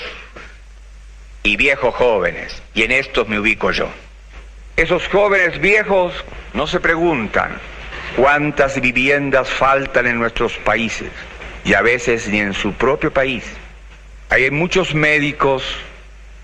[1.44, 3.90] y viejos jóvenes, y en estos me ubico yo.
[4.78, 6.14] Esos jóvenes viejos
[6.54, 7.58] no se preguntan
[8.18, 11.10] cuántas viviendas faltan en nuestros países,
[11.64, 13.44] y a veces ni en su propio país.
[14.30, 15.64] Hay muchos médicos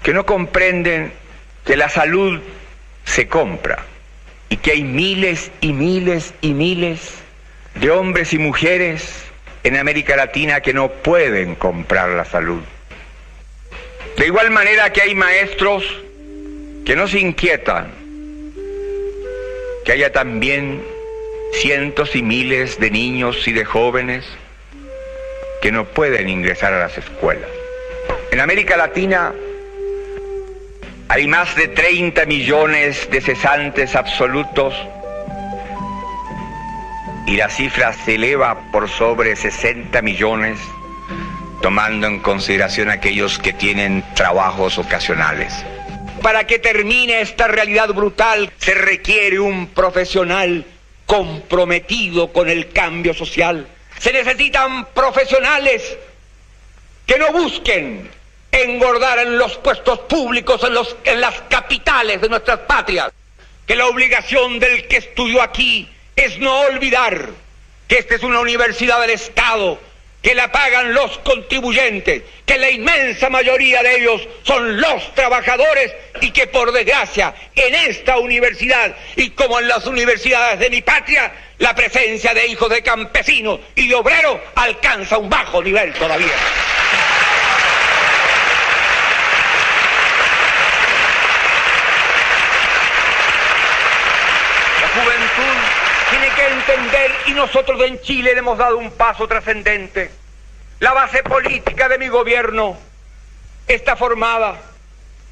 [0.02, 1.12] que no comprenden
[1.66, 2.40] que la salud
[3.04, 3.86] se compra
[4.50, 7.16] y que hay miles y miles y miles
[7.76, 9.26] de hombres y mujeres
[9.64, 12.62] en América Latina que no pueden comprar la salud.
[14.18, 15.84] De igual manera que hay maestros
[16.86, 18.01] que no se inquietan,
[19.86, 20.84] que haya también
[21.54, 24.26] cientos y miles de niños y de jóvenes
[25.62, 27.50] que no pueden ingresar a las escuelas.
[28.32, 29.34] En América Latina
[31.10, 34.74] hay más de 30 millones de cesantes absolutos
[37.28, 40.60] y la cifra se eleva por sobre 60 millones,
[41.62, 45.54] tomando en consideración aquellos que tienen trabajos ocasionales.
[46.22, 50.66] Para que termine esta realidad brutal se requiere un profesional
[51.06, 53.68] comprometido con el cambio social.
[53.98, 55.98] Se necesitan profesionales
[57.06, 58.10] que no busquen
[58.52, 63.12] engordar en los puestos públicos, en, los, en las capitales de nuestras patrias.
[63.66, 67.30] Que la obligación del que estudió aquí es no olvidar
[67.88, 69.80] que esta es una universidad del Estado,
[70.22, 76.30] que la pagan los contribuyentes, que la inmensa mayoría de ellos son los trabajadores y
[76.32, 81.74] que por desgracia en esta universidad y como en las universidades de mi patria, la
[81.74, 86.28] presencia de hijos de campesinos y de obreros alcanza un bajo nivel todavía.
[94.82, 95.58] La juventud
[96.12, 100.12] tiene que entender, y nosotros en Chile le hemos dado un paso trascendente.
[100.80, 102.78] La base política de mi gobierno
[103.68, 104.56] está formada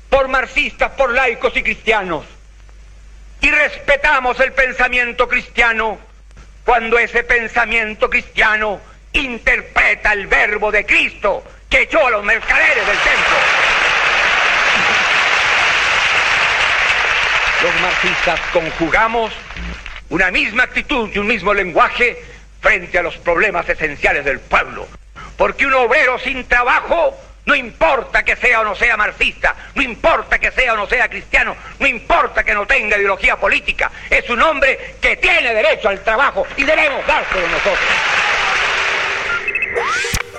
[0.10, 2.26] por marxistas, por laicos y cristianos.
[3.42, 5.98] Y respetamos el pensamiento cristiano
[6.66, 8.80] cuando ese pensamiento cristiano
[9.14, 13.38] interpreta el verbo de Cristo que echó a los mercaderes del templo.
[17.64, 19.32] Los marxistas conjugamos
[20.10, 22.18] una misma actitud y un mismo lenguaje
[22.62, 24.88] frente a los problemas esenciales del pueblo.
[25.38, 30.38] Porque un obrero sin trabajo, no importa que sea o no sea marxista, no importa
[30.38, 34.42] que sea o no sea cristiano, no importa que no tenga ideología política, es un
[34.42, 37.80] hombre que tiene derecho al trabajo y debemos dárselo nosotros.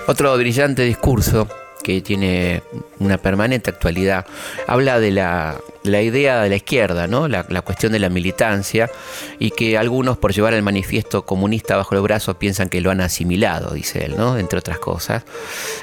[0.06, 1.48] Otro brillante discurso
[1.83, 2.62] que tiene
[3.00, 4.26] una permanente actualidad,
[4.66, 7.26] habla de la, la idea de la izquierda, ¿no?
[7.28, 8.90] La, cuestión de la militancia,
[9.38, 13.00] y que algunos por llevar el manifiesto comunista bajo el brazo piensan que lo han
[13.00, 14.36] asimilado, dice él, ¿no?
[14.38, 15.24] entre otras cosas.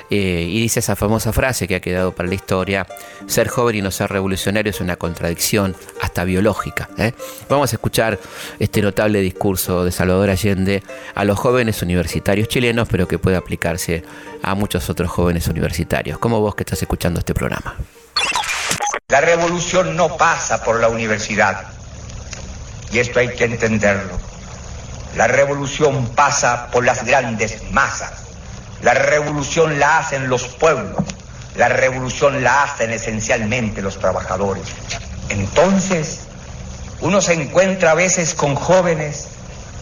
[0.10, 2.88] Eh, y dice esa famosa frase que ha quedado para la historia,
[3.26, 6.90] ser joven y no ser revolucionario es una contradicción hasta biológica.
[6.98, 7.14] ¿eh?
[7.50, 8.20] Vamos a escuchar
[8.60, 10.84] este notable discurso de Salvador Allende
[11.16, 14.04] a los jóvenes universitarios chilenos, pero que puede aplicarse
[14.44, 17.76] a muchos otros jóvenes universitarios, como vos que estás escuchando este programa.
[19.08, 21.64] La revolución no pasa por la universidad.
[22.92, 24.20] Y esto hay que entenderlo.
[25.16, 28.12] La revolución pasa por las grandes masas.
[28.82, 31.04] La revolución la hacen los pueblos.
[31.56, 34.66] La revolución la hacen esencialmente los trabajadores.
[35.30, 36.20] Entonces,
[37.00, 39.28] uno se encuentra a veces con jóvenes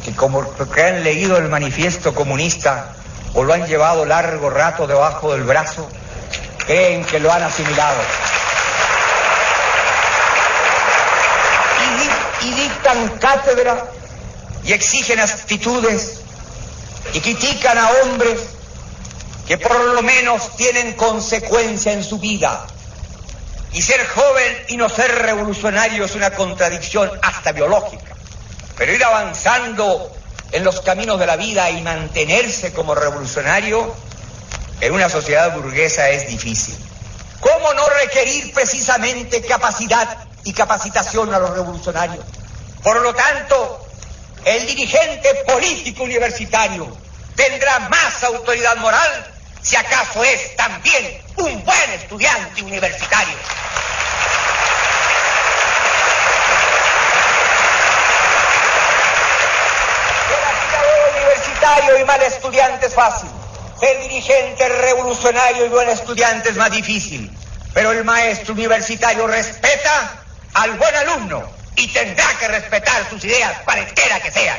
[0.03, 2.93] que como que han leído el manifiesto comunista
[3.33, 5.89] o lo han llevado largo rato debajo del brazo,
[6.65, 8.01] creen que lo han asimilado.
[12.41, 13.85] Y, dictan cátedra
[14.63, 16.21] y exigen actitudes
[17.13, 18.39] y critican a hombres
[19.47, 22.65] que por lo menos tienen consecuencia en su vida.
[23.73, 28.15] Y ser joven y no ser revolucionario es una contradicción hasta biológica.
[28.77, 30.11] Pero ir avanzando
[30.51, 33.93] en los caminos de la vida y mantenerse como revolucionario
[34.81, 36.75] en una sociedad burguesa es difícil.
[37.39, 42.25] ¿Cómo no requerir precisamente capacidad y capacitación a los revolucionarios?
[42.81, 43.87] Por lo tanto,
[44.45, 46.95] el dirigente político universitario
[47.35, 53.35] tendrá más autoridad moral si acaso es también un buen estudiante universitario.
[61.15, 63.29] Universitario y mal estudiante es fácil.
[63.79, 67.29] Ser dirigente revolucionario y buen estudiante es más difícil.
[67.73, 71.43] Pero el maestro universitario respeta al buen alumno
[71.75, 74.57] y tendrá que respetar sus ideas, cualesquiera que sean.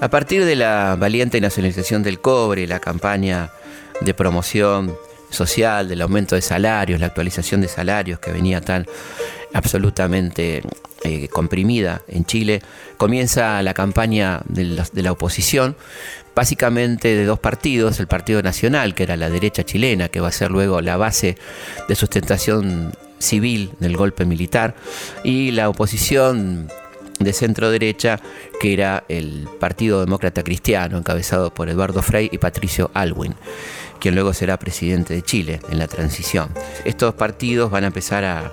[0.00, 3.50] A partir de la valiente nacionalización del cobre, la campaña
[4.02, 4.98] de promoción
[5.34, 8.86] social, del aumento de salarios, la actualización de salarios que venía tan
[9.52, 10.62] absolutamente
[11.04, 12.62] eh, comprimida en Chile,
[12.96, 15.76] comienza la campaña de la, oposición,
[16.34, 20.32] básicamente de dos partidos, el Partido Nacional, que era la derecha chilena, que va a
[20.32, 21.36] ser luego la base
[21.88, 24.74] de sustentación civil del golpe militar,
[25.22, 26.68] y la oposición
[27.20, 28.18] de centro derecha,
[28.60, 33.34] que era el Partido Demócrata Cristiano, encabezado por Eduardo Frei y Patricio Alwin,
[34.04, 36.50] quien luego será presidente de Chile en la transición.
[36.84, 38.52] Estos partidos van a empezar a,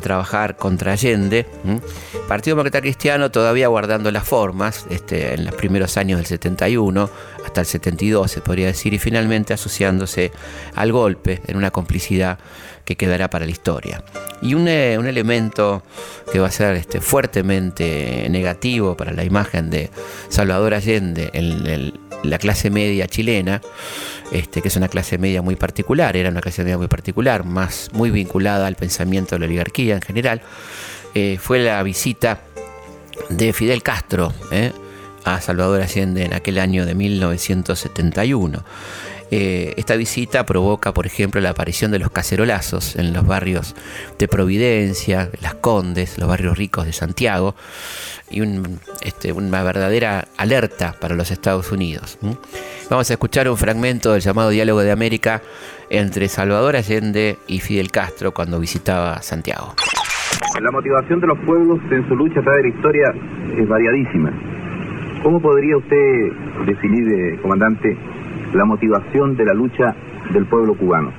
[0.00, 1.44] trabajar contra Allende.
[1.64, 1.80] ¿m?
[2.28, 7.10] Partido Demócrata Cristiano todavía guardando las formas este, en los primeros años del 71
[7.44, 10.30] hasta el 72 se podría decir y finalmente asociándose
[10.76, 12.38] al golpe en una complicidad
[12.84, 14.04] que quedará para la historia.
[14.40, 15.82] Y un, eh, elemento
[16.32, 19.90] que va a ser este, fuertemente negativo para la imagen de
[20.28, 23.60] Salvador Allende en, en la clase media chilena,
[24.30, 27.90] este, que es una clase media muy particular, era una clase media muy particular, más
[27.92, 30.42] muy vinculada al pensamiento de la oligarquía en general,
[31.14, 32.40] eh, fue la visita
[33.28, 34.72] de Fidel Castro ¿eh?
[35.24, 38.64] a Salvador Allende en aquel año de 1971.
[39.34, 43.74] Eh, esta visita provoca, por ejemplo, la aparición de los cacerolazos en los barrios
[44.18, 47.54] de Providencia, Las Condes, los barrios ricos de Santiago,
[48.32, 48.42] y
[49.02, 52.18] este, una verdadera alerta para los Estados Unidos.
[52.90, 55.42] Vamos a escuchar un fragmento del llamado Diálogo de América
[55.90, 59.74] entre Salvador Allende y Fidel Castro cuando visitaba Santiago.
[60.60, 63.14] La motivación de los pueblos en su lucha a través de la historia
[63.56, 64.32] es variadísima.
[65.22, 66.32] ¿Cómo podría usted
[66.66, 67.96] definir, eh, comandante,
[68.52, 69.94] la motivación de la lucha
[70.32, 71.12] del pueblo cubano?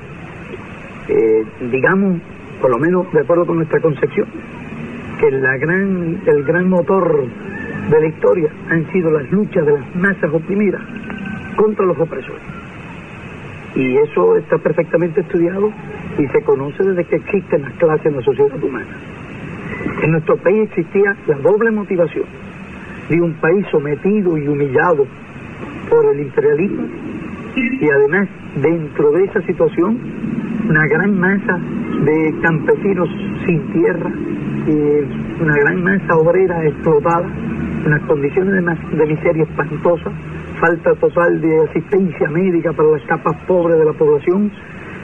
[1.07, 2.19] Eh, digamos,
[2.61, 4.27] por lo menos de acuerdo con nuestra concepción,
[5.19, 7.25] que la gran, el gran motor
[7.89, 10.81] de la historia han sido las luchas de las masas oprimidas
[11.55, 12.41] contra los opresores.
[13.75, 15.71] Y eso está perfectamente estudiado
[16.17, 18.95] y se conoce desde que existen las clases en la sociedad humana.
[20.03, 22.25] En nuestro país existía la doble motivación
[23.09, 25.05] de un país sometido y humillado
[25.89, 26.83] por el imperialismo
[27.55, 29.97] y además dentro de esa situación
[30.69, 31.59] una gran masa
[32.05, 33.09] de campesinos
[33.45, 34.11] sin tierra,
[34.65, 37.27] y una gran masa obrera explotada,
[37.85, 40.11] unas condiciones de, de miseria espantosa,
[40.59, 44.51] falta total de asistencia médica para las capas pobres de la población,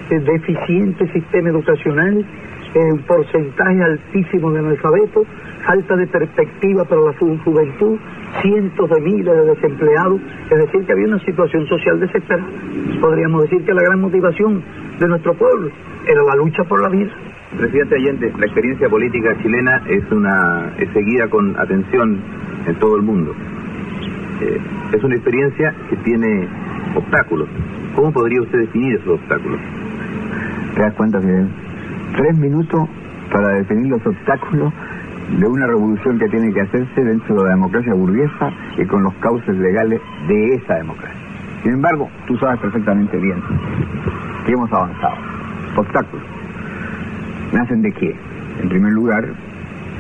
[0.10, 2.26] eh, deficiente sistema educacional,
[2.74, 5.28] eh, un porcentaje altísimo de analfabetos,
[5.66, 7.98] falta de perspectiva para la juventud,
[8.42, 12.48] cientos de miles de desempleados, es decir, que había una situación social desesperada.
[13.02, 14.64] Podríamos decir que la gran motivación
[15.00, 15.70] de nuestro pueblo
[16.08, 17.12] era la lucha por la vida.
[17.58, 22.22] Presidente Allende, la experiencia política chilena es, una, es seguida con atención
[22.68, 23.34] en todo el mundo.
[24.42, 24.62] Eh,
[24.94, 26.48] es una experiencia que tiene
[26.96, 27.50] obstáculos.
[27.96, 29.60] ¿Cómo podría usted definir esos obstáculos?
[30.76, 31.48] ¿Te das cuenta, Fidel?
[32.16, 32.88] Tres minutos
[33.32, 34.72] para definir los obstáculos
[35.38, 39.14] de una revolución que tiene que hacerse dentro de la democracia burguesa y con los
[39.16, 41.20] cauces legales de esa democracia.
[41.64, 43.42] Sin embargo, tú sabes perfectamente bien
[44.46, 45.16] que hemos avanzado.
[45.76, 46.39] Obstáculos.
[47.54, 48.16] ¿Nacen de qué?
[48.62, 49.28] En primer lugar,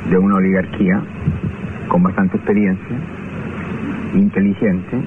[0.09, 1.01] de una oligarquía
[1.88, 2.95] con bastante experiencia,
[4.13, 4.97] inteligente,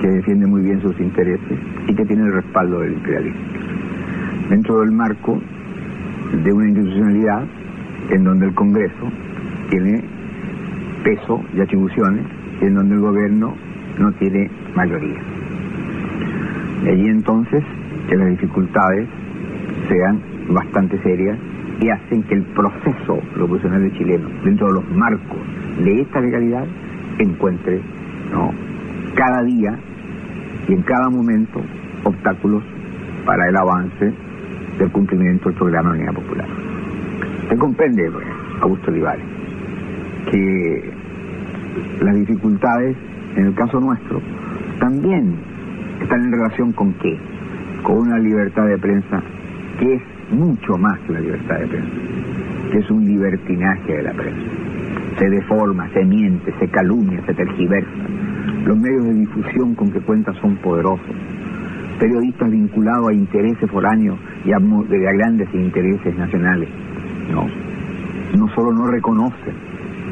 [0.00, 3.40] que defiende muy bien sus intereses y que tiene el respaldo del imperialismo.
[4.50, 5.40] Dentro del marco
[6.44, 7.44] de una institucionalidad
[8.10, 9.10] en donde el Congreso
[9.70, 10.04] tiene
[11.02, 12.26] peso y atribuciones
[12.60, 13.54] y en donde el gobierno
[13.98, 15.20] no tiene mayoría.
[16.84, 17.64] De allí entonces
[18.08, 19.08] que las dificultades
[19.88, 20.20] sean
[20.50, 21.38] bastante serias
[21.80, 25.38] y hacen que el proceso revolucionario chileno, dentro de los marcos
[25.84, 26.64] de esta legalidad,
[27.18, 27.80] encuentre
[28.32, 28.52] ¿no?
[29.14, 29.78] cada día
[30.68, 31.60] y en cada momento
[32.04, 32.62] obstáculos
[33.24, 34.12] para el avance
[34.78, 36.46] del cumplimiento del programa de unidad popular.
[37.48, 38.26] Se comprende, pues,
[38.60, 39.24] Augusto Olivares,
[40.30, 40.92] que
[42.00, 42.96] las dificultades,
[43.36, 44.20] en el caso nuestro,
[44.78, 45.36] también
[46.02, 47.18] están en relación con qué?
[47.82, 49.22] Con una libertad de prensa
[49.78, 51.90] que es mucho más que la libertad de prensa,
[52.70, 54.50] que es un libertinaje de la prensa.
[55.18, 57.90] Se deforma, se miente, se calumnia, se tergiversa.
[58.64, 61.16] Los medios de difusión con que cuenta son poderosos.
[61.98, 66.68] Periodistas vinculados a intereses foráneos y a, grandes intereses nacionales.
[67.32, 67.46] No,
[68.36, 69.54] no solo no reconocen,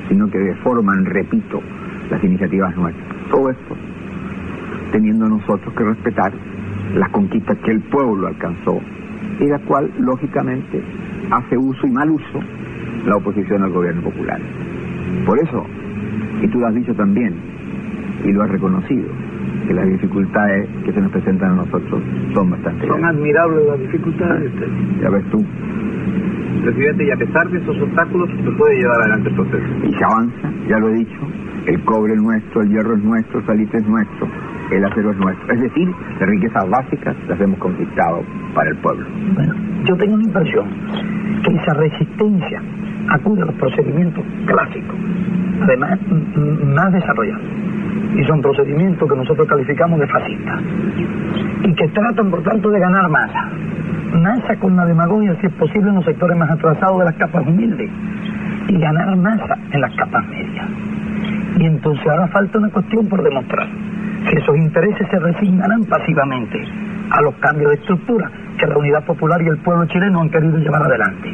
[0.09, 1.61] sino que deforman, repito,
[2.11, 3.07] las iniciativas nuestras.
[3.31, 3.77] Todo esto
[4.93, 6.33] teniendo nosotros que respetar
[6.95, 8.81] las conquistas que el pueblo alcanzó
[9.41, 10.83] y la cual, lógicamente,
[11.31, 12.41] hace uso y mal uso
[13.07, 14.41] la oposición al gobierno popular.
[15.25, 15.65] Por eso,
[16.43, 17.35] y tú lo has dicho también,
[18.25, 19.09] y lo has reconocido,
[19.67, 22.03] que las dificultades que se nos presentan a nosotros
[22.35, 24.53] son bastante Son admirables las dificultades.
[25.01, 25.45] Ya ves tú.
[26.63, 29.67] Presidente, y a pesar de esos obstáculos, se puede llevar adelante el proceso.
[29.85, 31.21] Y se avanza, ya lo he dicho,
[31.67, 34.29] el cobre es nuestro, el hierro es nuestro, el salitre es nuestro,
[34.71, 35.55] el acero es nuestro.
[35.55, 35.89] Es decir,
[36.19, 38.23] las riquezas básicas las hemos conquistado
[38.55, 39.07] para el pueblo.
[39.35, 39.55] Bueno,
[39.85, 40.67] yo tengo una impresión
[41.45, 42.63] que esa resistencia
[43.09, 44.97] acude a los procedimientos clásicos,
[45.63, 45.99] además
[46.75, 47.45] más desarrollados.
[48.15, 50.61] Y son procedimientos que nosotros calificamos de fascistas.
[51.63, 53.51] Y que tratan, por tanto, de ganar masa.
[54.15, 57.47] Masa con la demagogia, si es posible, en los sectores más atrasados de las capas
[57.47, 57.91] humildes.
[58.69, 60.67] Y ganar masa en las capas medias.
[61.59, 63.67] Y entonces ahora falta una cuestión por demostrar.
[64.29, 66.63] Si esos intereses se resignarán pasivamente
[67.11, 70.59] a los cambios de estructura que la unidad popular y el pueblo chileno han querido
[70.59, 71.29] llevar adelante.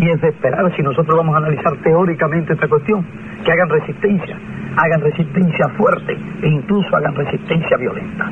[0.00, 3.04] Y es de esperar, si nosotros vamos a analizar teóricamente esta cuestión,
[3.44, 4.36] que hagan resistencia,
[4.76, 8.28] hagan resistencia fuerte e incluso hagan resistencia violenta.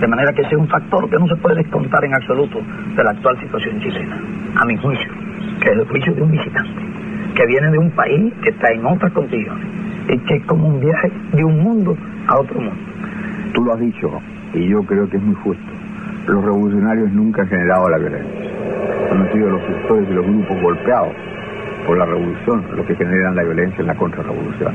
[0.00, 2.60] De manera que sea un factor que no se puede descontar en absoluto
[2.96, 4.18] de la actual situación chilena,
[4.56, 5.12] a mi juicio,
[5.60, 6.80] que es el juicio de un visitante,
[7.34, 9.66] que viene de un país que está en otras condiciones,
[10.08, 11.96] es que es como un viaje de un mundo
[12.28, 12.80] a otro mundo.
[13.52, 14.10] Tú lo has dicho,
[14.54, 15.62] y yo creo que es muy justo.
[16.26, 18.50] Los revolucionarios nunca han generado la violencia.
[19.10, 21.14] Han sido los sectores y los grupos golpeados
[21.86, 24.74] por la revolución los que generan la violencia en la contrarrevolución.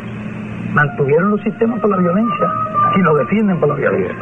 [0.73, 2.45] Mantuvieron los sistemas por la violencia
[2.95, 4.15] y lo defienden por la violencia.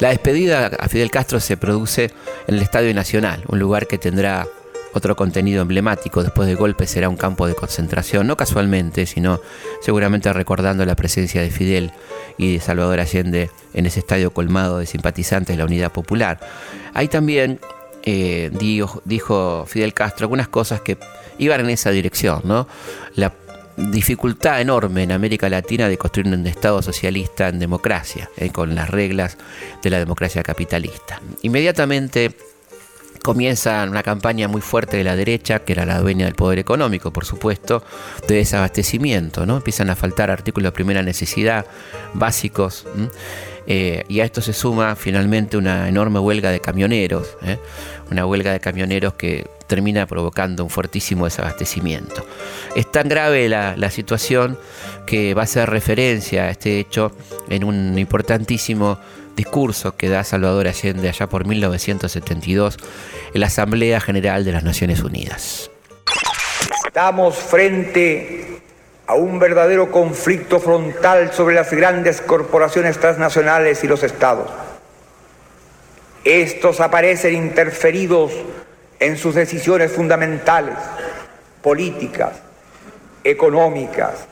[0.00, 2.10] La despedida a Fidel Castro se produce
[2.48, 4.46] en el Estadio Nacional, un lugar que tendrá
[4.92, 6.22] otro contenido emblemático.
[6.22, 9.40] Después del golpe será un campo de concentración, no casualmente, sino
[9.80, 11.92] seguramente recordando la presencia de Fidel
[12.38, 16.40] y de Salvador Allende en ese estadio colmado de simpatizantes de la Unidad Popular.
[16.94, 17.60] Ahí también
[18.04, 20.98] eh, dijo, Fidel Castro algunas cosas que
[21.38, 22.66] iban en esa dirección, ¿no?
[23.14, 23.32] La
[23.76, 28.90] dificultad enorme en América Latina de construir un Estado socialista en democracia, eh, con las
[28.90, 29.38] reglas
[29.82, 31.20] de la democracia capitalista.
[31.42, 32.34] Inmediatamente
[33.22, 37.12] comienza una campaña muy fuerte de la derecha, que era la dueña del poder económico,
[37.12, 37.84] por supuesto,
[38.28, 39.56] de desabastecimiento, ¿no?
[39.56, 41.66] Empiezan a faltar artículos de primera necesidad
[42.14, 42.86] básicos.
[43.66, 47.58] Eh, y a esto se suma finalmente una enorme huelga de camioneros, ¿eh?
[48.10, 52.26] una huelga de camioneros que termina provocando un fuertísimo desabastecimiento.
[52.74, 54.58] Es tan grave la, situación
[55.06, 57.12] que va a hacer referencia a este hecho
[57.48, 58.98] en un importantísimo
[59.36, 62.76] discurso que da Salvador Allende allá por 1972
[63.34, 65.70] en la Asamblea General de las Naciones Unidas.
[66.86, 68.62] Estamos frente
[69.06, 74.50] a un verdadero conflicto frontal sobre las grandes corporaciones transnacionales y los estados.
[76.24, 78.32] Estos aparecen interferidos
[79.00, 80.76] en sus decisiones fundamentales,
[81.62, 82.34] políticas,
[83.24, 84.26] económicas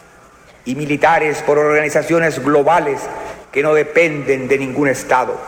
[0.64, 3.00] y militares por organizaciones globales
[3.52, 5.38] que no dependen de ningún Estado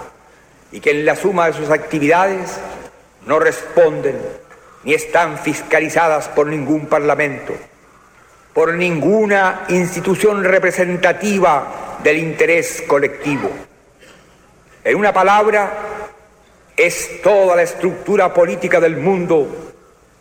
[0.70, 2.58] y que en la suma de sus actividades
[3.26, 4.18] no responden
[4.84, 7.54] ni están fiscalizadas por ningún parlamento,
[8.52, 13.50] por ninguna institución representativa del interés colectivo.
[14.82, 15.72] En una palabra,
[16.76, 19.74] es toda la estructura política del mundo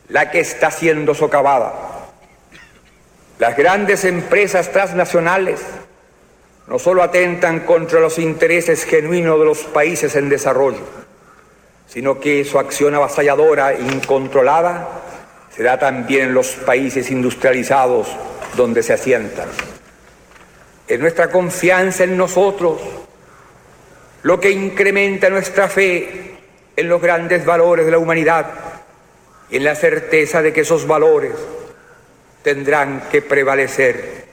[0.10, 1.74] la que está siendo socavada.
[3.40, 5.62] Las grandes empresas transnacionales
[6.68, 10.82] no solo atentan contra los intereses genuinos de los países en desarrollo,
[11.88, 15.02] sino que su acción avasalladora e incontrolada
[15.54, 18.08] se da también en los países industrializados
[18.56, 19.50] donde se asientan.
[20.88, 22.82] Es nuestra confianza en nosotros
[24.24, 26.38] lo que incrementa nuestra fe
[26.76, 28.48] en los grandes valores de la humanidad
[29.50, 31.34] y en la certeza de que esos valores
[32.44, 34.26] tendrán que prevalecer,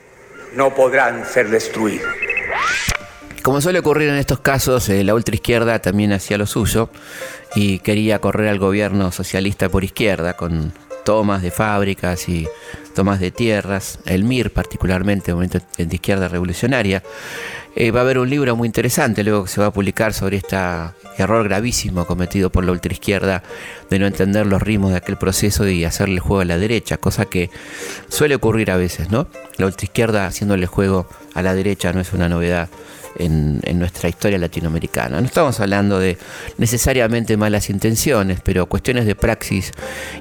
[0.54, 2.08] no podrán ser destruidos.
[3.42, 6.90] Como suele ocurrir en estos casos, eh, la ultraizquierda también hacía lo suyo
[7.54, 10.72] y quería correr al gobierno socialista por izquierda con
[11.08, 12.46] tomas de fábricas y
[12.94, 17.02] tomas de tierras, el MIR particularmente, movimiento de izquierda revolucionaria.
[17.74, 20.36] Eh, va a haber un libro muy interesante luego que se va a publicar sobre
[20.36, 20.58] este
[21.16, 23.42] error gravísimo cometido por la ultraizquierda
[23.88, 26.98] de no entender los ritmos de aquel proceso y hacerle el juego a la derecha,
[26.98, 27.48] cosa que
[28.10, 29.28] suele ocurrir a veces, ¿no?
[29.56, 32.68] La ultraizquierda haciéndole juego a la derecha no es una novedad
[33.16, 35.20] en, nuestra historia latinoamericana.
[35.20, 36.18] No estamos hablando de
[36.56, 39.72] necesariamente malas intenciones, pero cuestiones de praxis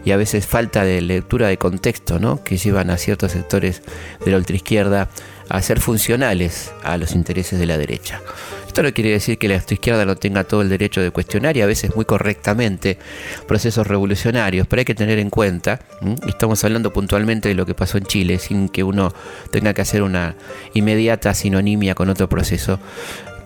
[0.05, 2.43] y a veces falta de lectura de contexto ¿no?
[2.43, 3.81] que llevan a ciertos sectores
[4.23, 5.09] de la ultraizquierda
[5.49, 8.21] a ser funcionales a los intereses de la derecha.
[8.65, 11.61] Esto no quiere decir que la izquierda no tenga todo el derecho de cuestionar y
[11.61, 12.99] a veces muy correctamente
[13.47, 15.79] procesos revolucionarios, pero hay que tener en cuenta,
[16.27, 19.13] estamos hablando puntualmente de lo que pasó en Chile, sin que uno
[19.51, 20.35] tenga que hacer una
[20.73, 22.79] inmediata sinonimia con otro proceso,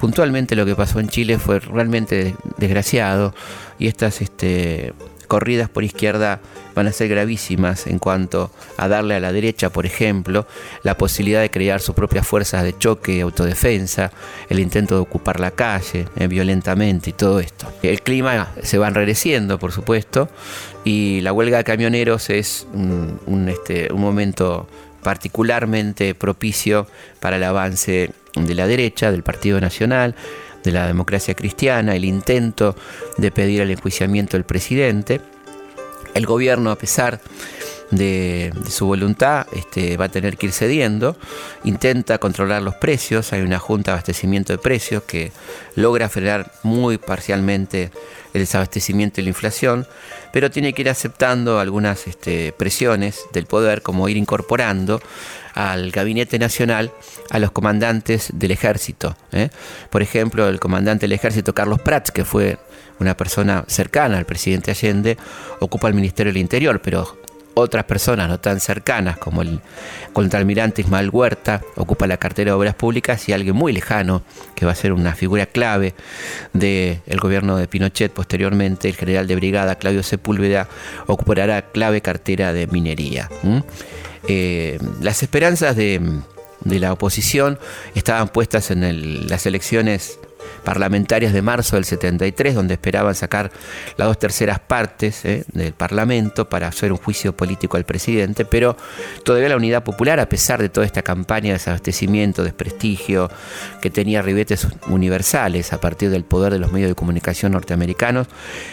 [0.02, 3.34] puntualmente lo que pasó en Chile fue realmente desgraciado
[3.80, 4.94] y estas este,
[5.28, 6.42] corridas por izquierda
[6.76, 10.46] van a ser gravísimas en cuanto a darle a la derecha, por ejemplo,
[10.84, 14.12] la posibilidad de crear sus propias fuerzas de choque autodefensa,
[14.50, 17.72] el intento de ocupar la calle eh, violentamente y todo esto.
[17.82, 20.30] El clima se va enrareciendo, por supuesto,
[20.84, 24.68] y la huelga de camioneros es un, este, un momento
[25.04, 26.88] particularmente propicio
[27.20, 30.16] para el avance de la derecha, del Partido Nacional,
[30.64, 32.76] de la democracia cristiana, el intento
[33.18, 35.22] de pedir el enjuiciamiento del presidente.
[36.14, 37.22] El gobierno, a pesar
[37.92, 41.18] de, su voluntad, este, va a tener que ir cediendo,
[41.64, 45.32] intenta controlar los precios, hay una junta de abastecimiento de precios que
[45.76, 47.92] logra frenar muy parcialmente
[48.34, 49.88] el desabastecimiento y la inflación,
[50.32, 55.02] pero tiene que ir aceptando algunas este, presiones del poder, como ir incorporando
[55.54, 56.92] al gabinete nacional
[57.30, 59.18] a los comandantes del ejército.
[59.34, 59.50] ¿eh?
[59.90, 62.58] Por ejemplo, el comandante del ejército Carlos Prats, que fue
[63.00, 65.18] una persona cercana al presidente Allende,
[65.60, 67.18] ocupa el Ministerio del Interior, pero
[67.54, 69.60] otras personas no tan cercanas como el
[70.14, 74.24] contraalmirante Ismael Huerta ocupa la cartera de Obras Públicas y alguien muy lejano
[74.56, 75.94] que va a ser una figura clave
[76.54, 80.68] del gobierno de Pinochet posteriormente, el general de brigada Claudio Sepúlveda
[81.08, 83.30] ocupará clave cartera de minería.
[84.28, 86.02] Eh, las esperanzas de,
[86.64, 87.60] la oposición
[87.96, 90.20] estaban puestas en las elecciones
[90.64, 93.52] parlamentarias de marzo del 73, donde esperaban sacar
[93.98, 98.78] las dos terceras partes eh, del Parlamento para hacer un juicio político al presidente, pero
[99.24, 103.30] todavía la Unidad Popular, a pesar de toda esta campaña de desabastecimiento, desprestigio,
[103.82, 108.28] que tenía ribetes universales a partir del poder de los medios de comunicación norteamericanos,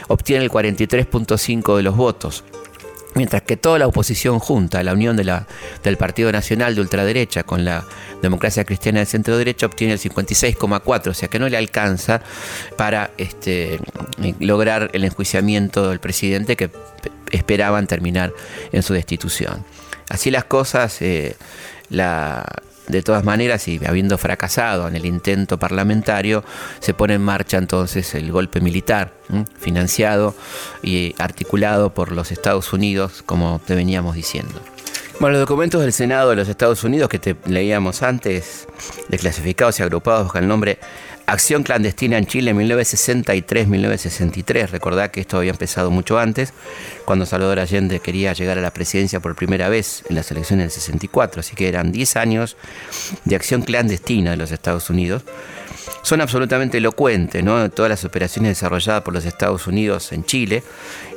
[0.09, 2.45] obtiene el 43.5 de los votos
[3.15, 7.85] mientras que toda la oposición junta, la unión del Partido Nacional de ultraderecha con la
[8.23, 12.21] democracia cristiana de centro derecha, obtiene el 56,4, o sea que no le alcanza
[12.77, 13.81] para este,
[14.41, 16.71] lograr el enjuiciamiento del presidente que
[17.31, 18.33] esperaban terminar
[18.73, 19.65] en su destitución.
[20.09, 21.37] Así las cosas, eh,
[21.91, 22.45] la,
[22.89, 26.45] de todas maneras, y habiendo fracasado en el intento parlamentario,
[26.81, 29.13] se pone en marcha entonces el golpe militar,
[29.59, 30.35] financiado
[30.83, 34.61] y articulado por los Estados Unidos, como te veníamos diciendo.
[35.21, 38.69] Bueno, los documentos del Senado de los Estados Unidos que te leíamos antes,
[39.09, 40.79] desclasificados y agrupados bajo el nombre
[41.29, 44.71] Acción clandestina en Chile 1963-1963.
[44.71, 46.55] Recordá que esto había empezado mucho antes,
[47.05, 50.71] cuando Salvador Allende quería llegar a la presidencia por primera vez en las elecciones del
[50.71, 51.41] 64.
[51.41, 52.57] Así que eran 10 años
[53.27, 55.23] de acción clandestina de los Estados Unidos.
[56.01, 57.69] Son absolutamente elocuentes, ¿no?
[57.69, 60.63] Todas las operaciones desarrolladas por los Estados Unidos en Chile,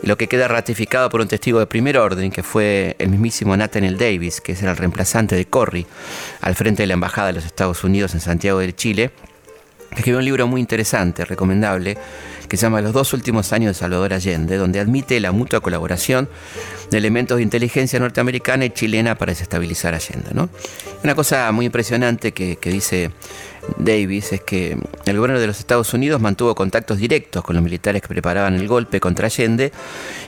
[0.04, 3.98] lo que queda ratificado por un testigo de primer orden, que fue el mismísimo Nathaniel
[3.98, 5.88] Davis, que era el reemplazante de Corry
[6.42, 9.12] al frente de la Embajada de los Estados Unidos en Santiago de Chile
[9.92, 11.98] escribió un libro muy interesante, recomendable,
[12.48, 16.30] que se llama Los dos últimos años de Salvador Allende, donde admite la mutua colaboración
[16.90, 20.32] de elementos de inteligencia norteamericana y chilena para desestabilizar Allende.
[20.34, 20.50] ¿no?
[21.04, 23.12] Una cosa muy impresionante que, que dice
[23.78, 28.02] Davis es que el gobierno de los Estados Unidos mantuvo contactos directos con los militares
[28.02, 29.72] que preparaban el golpe contra Allende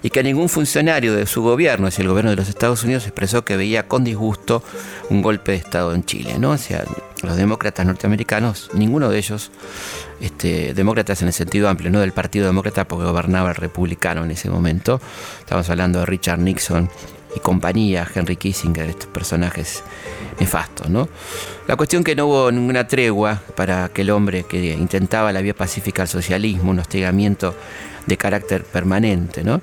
[0.01, 3.45] y que ningún funcionario de su gobierno, es el gobierno de los Estados Unidos, expresó
[3.45, 4.63] que veía con disgusto
[5.09, 6.37] un golpe de Estado en Chile.
[6.39, 6.51] ¿no?
[6.51, 6.83] O sea,
[7.21, 9.51] los demócratas norteamericanos, ninguno de ellos,
[10.19, 14.31] este, demócratas en el sentido amplio, no del Partido Demócrata porque gobernaba el republicano en
[14.31, 15.01] ese momento,
[15.39, 16.89] estamos hablando de Richard Nixon
[17.35, 19.83] y compañía, Henry Kissinger, estos personajes
[20.39, 21.09] nefastos, ¿no?
[21.67, 26.03] La cuestión que no hubo ninguna tregua para aquel hombre que intentaba la vía pacífica
[26.03, 27.55] al socialismo, un hostigamiento
[28.05, 29.61] de carácter permanente, ¿no?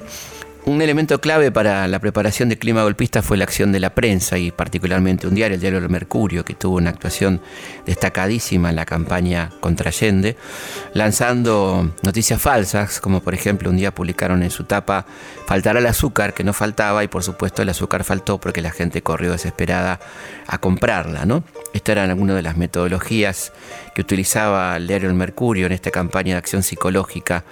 [0.66, 4.36] Un elemento clave para la preparación del clima golpista fue la acción de la prensa
[4.36, 7.40] y particularmente un diario, el diario El Mercurio, que tuvo una actuación
[7.86, 10.36] destacadísima en la campaña contra Allende,
[10.92, 15.06] lanzando noticias falsas, como por ejemplo un día publicaron en su tapa
[15.50, 19.02] faltará el azúcar, que no faltaba, y por supuesto el azúcar faltó porque la gente
[19.02, 19.98] corrió desesperada
[20.46, 21.26] a comprarla.
[21.26, 21.42] ¿no?
[21.72, 23.52] Estas eran algunas de las metodologías
[23.92, 27.42] que utilizaba el diario El Mercurio en esta campaña de acción psicológica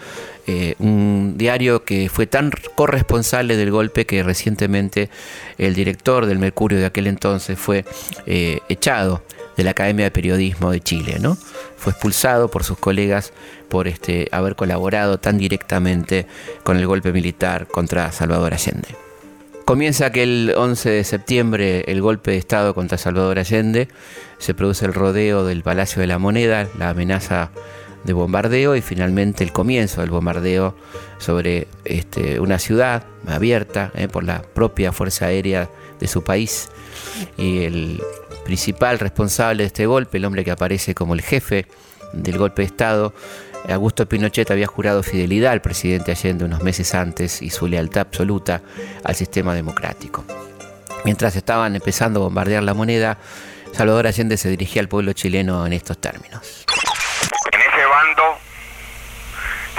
[0.47, 5.11] eh, un diario que fue tan corresponsable del golpe que recientemente
[5.59, 7.85] el director del Mercurio de aquel entonces fue
[8.27, 9.25] eh, echado
[9.59, 11.37] de la Academia de Periodismo de Chile, ¿no?
[11.77, 13.33] Fue expulsado por sus colegas
[13.69, 16.27] por este, haber colaborado tan directamente
[16.63, 18.95] con el golpe militar contra Salvador Allende.
[19.65, 23.89] Comienza aquel 11 de septiembre el golpe de Estado contra Salvador Allende,
[24.39, 27.51] se produce el rodeo del Palacio de la Moneda, la amenaza
[28.05, 30.77] de bombardeo y finalmente el comienzo del bombardeo
[31.19, 36.69] sobre este, una ciudad abierta eh, por la propia Fuerza Aérea de su país.
[37.37, 38.01] Y el
[38.49, 41.67] principal responsable de este golpe, el hombre que aparece como el jefe
[42.15, 43.13] del golpe de Estado,
[43.69, 48.63] Augusto Pinochet había jurado fidelidad al presidente Allende unos meses antes y su lealtad absoluta
[49.05, 50.25] al sistema democrático.
[51.05, 53.19] Mientras estaban empezando a bombardear la moneda,
[53.73, 56.65] Salvador Allende se dirigía al pueblo chileno en estos términos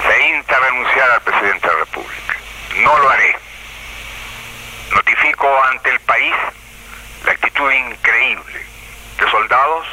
[0.02, 2.36] se insta a renunciar al presidente de la República.
[2.82, 3.36] No lo haré.
[4.94, 6.34] Notifico ante el país
[7.24, 8.66] la actitud increíble
[9.18, 9.86] de soldados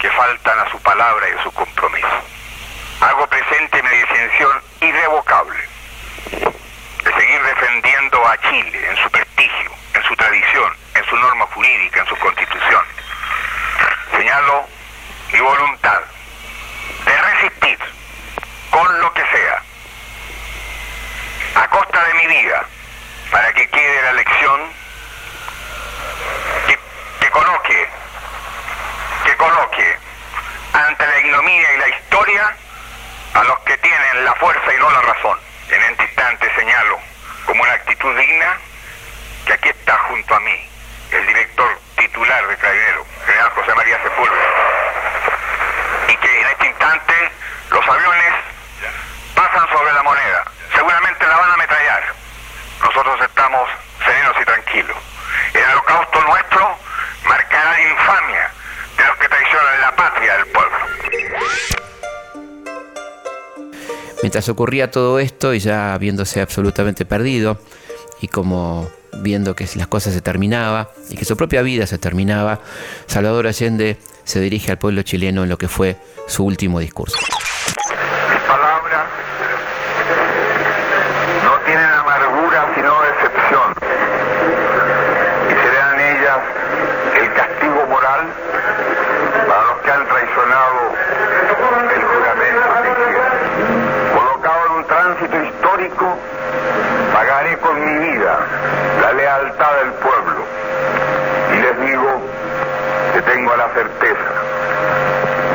[0.00, 2.22] que faltan a su palabra y a su compromiso.
[3.00, 5.58] Hago presente mi distinción irrevocable
[7.04, 12.00] de seguir defendiendo a Chile en su prestigio, en su tradición, en su norma jurídica,
[12.00, 12.84] en su constitución.
[14.16, 14.66] Señalo
[15.32, 16.00] mi voluntad
[17.06, 17.78] de resistir
[18.70, 19.62] con lo que sea,
[21.54, 22.64] a costa de mi vida,
[23.30, 24.79] para que quede la lección
[27.30, 27.88] que, que coloque,
[29.24, 29.98] que coloque
[30.72, 32.56] ante la ignominia y la historia
[33.34, 35.38] a los que tienen la fuerza y no la razón.
[35.68, 36.98] En este instante señalo
[37.46, 38.58] como una actitud digna
[39.46, 39.68] que aquí
[42.48, 44.46] de Carabinero, general José María Sepúlveda,
[46.08, 47.32] y que en este instante
[47.70, 48.34] los aviones
[49.34, 50.44] pasan sobre la moneda.
[50.74, 52.14] Seguramente la van a ametrallar.
[52.82, 53.68] Nosotros estamos
[54.04, 54.96] serenos y tranquilos.
[55.54, 56.78] El holocausto nuestro
[57.26, 58.50] marcará la infamia
[58.96, 60.78] de los que traicionan la patria del pueblo.
[64.22, 67.58] Mientras ocurría todo esto y ya viéndose absolutamente perdido
[68.20, 72.60] y como viendo que las cosas se terminaban y que su propia vida se terminaba,
[73.06, 75.96] Salvador Allende se dirige al pueblo chileno en lo que fue
[76.26, 77.16] su último discurso.
[77.18, 79.06] Mis palabras
[81.44, 83.74] no tienen amargura sino decepción
[85.48, 86.38] y serán ellas
[87.20, 88.26] el castigo moral
[89.48, 90.94] para los que han traicionado
[91.94, 93.40] el juramento que hicieron.
[94.14, 96.18] Colocado en un tránsito histórico,
[97.12, 98.38] pagaré con mi vida
[99.02, 100.44] la lealtad del pueblo
[101.52, 102.20] y les digo
[103.14, 104.30] que tengo la certeza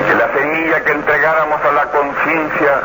[0.07, 2.81] que la semilla que entregáramos a la conciencia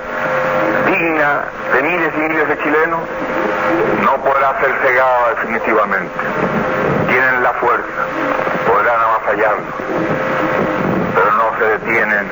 [0.87, 3.01] digna de miles y miles de chilenos
[4.05, 6.15] no podrá ser cegada definitivamente.
[7.09, 8.03] Tienen la fuerza,
[8.67, 9.75] podrán avasallarnos,
[11.15, 12.27] pero no se detienen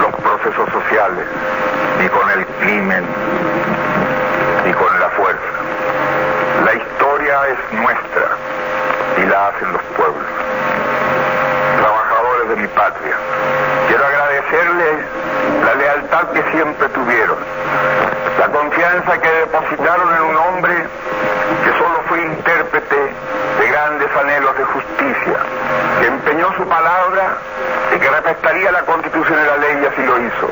[0.00, 1.26] los procesos sociales,
[2.00, 3.04] ni con el crimen,
[4.64, 5.40] ni con la fuerza.
[6.64, 8.26] La historia es nuestra
[9.22, 10.26] y la hacen los pueblos.
[11.80, 13.16] Trabajadores de mi patria,
[13.88, 14.96] quiero agradecerles
[15.64, 17.36] la lealtad que siempre tuvieron,
[18.38, 20.74] la confianza que depositaron en un hombre
[21.64, 25.38] que solo fue intérprete de grandes anhelos de justicia,
[26.00, 27.38] que empeñó su palabra
[27.94, 30.50] y que respetaría la constitución y la ley y así lo hizo.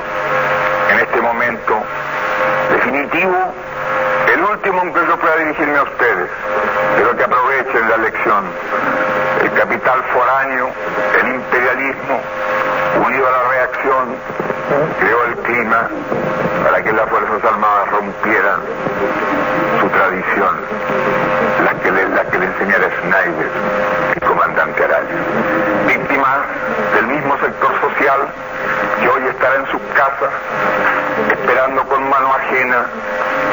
[0.90, 1.82] En este momento
[2.70, 3.54] definitivo,
[4.32, 6.30] el último en que yo pueda dirigirme a ustedes,
[6.96, 8.44] pero que aprovechen la lección.
[9.42, 10.70] El capital foráneo,
[11.20, 12.20] el imperialismo,
[13.06, 14.16] unido a la reacción,
[14.98, 15.88] creó el clima
[16.64, 17.88] para que las Fuerzas Armadas
[19.80, 20.56] su tradición,
[21.64, 23.50] la que le, la que le enseñara Schneider,
[24.14, 25.16] el comandante Araya.
[25.86, 26.40] Víctimas
[26.94, 28.20] del mismo sector social
[29.00, 30.30] que hoy estará en sus casas
[31.30, 32.86] esperando con mano ajena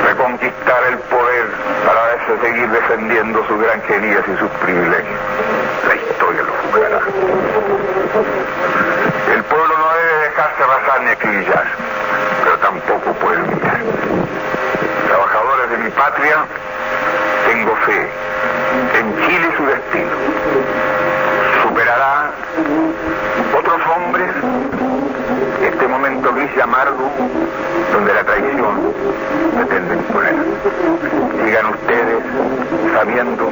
[0.07, 1.47] reconquistar el poder
[1.85, 5.19] para seguir defendiendo sus granjerías y sus privilegios.
[5.87, 6.99] La historia lo juzgará.
[9.33, 11.65] El pueblo no debe dejarse arrasar ni acribillar,
[12.43, 14.20] pero tampoco puede mirar.
[16.21, 18.07] Tengo fe
[18.99, 20.11] en Chile su destino.
[21.63, 22.29] Superará
[23.57, 24.29] otros hombres
[25.65, 27.09] este momento gris y amargo
[27.91, 28.93] donde la traición
[29.55, 30.35] pretende imponer.
[31.43, 32.23] Sigan ustedes
[32.93, 33.49] sabiendo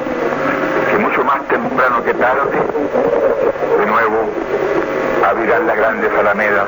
[0.92, 2.58] que mucho más temprano que tarde,
[3.80, 4.30] de nuevo
[5.28, 6.68] abrirán las grandes alamedas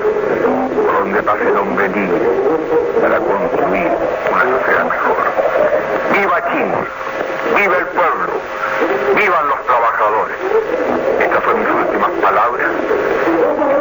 [0.84, 2.22] por donde pase el hombre libre
[3.02, 3.91] para construir
[4.32, 5.11] una sociedad mejor.
[7.55, 8.34] ¡Viva el pueblo!
[9.16, 10.38] ¡Vivan los trabajadores!
[11.20, 12.70] Estas son mis últimas palabras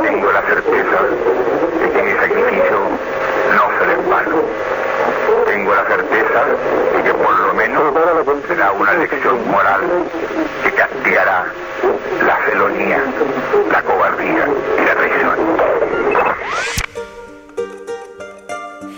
[0.02, 0.98] tengo la certeza
[1.80, 2.78] de que mi sacrificio
[3.54, 4.42] no será en vano.
[5.46, 6.44] Tengo la certeza
[6.96, 7.94] de que por lo menos
[8.46, 9.80] será una lección moral
[10.62, 11.46] que castigará
[12.26, 13.04] la felonía,
[13.70, 15.36] la cobardía y la traición.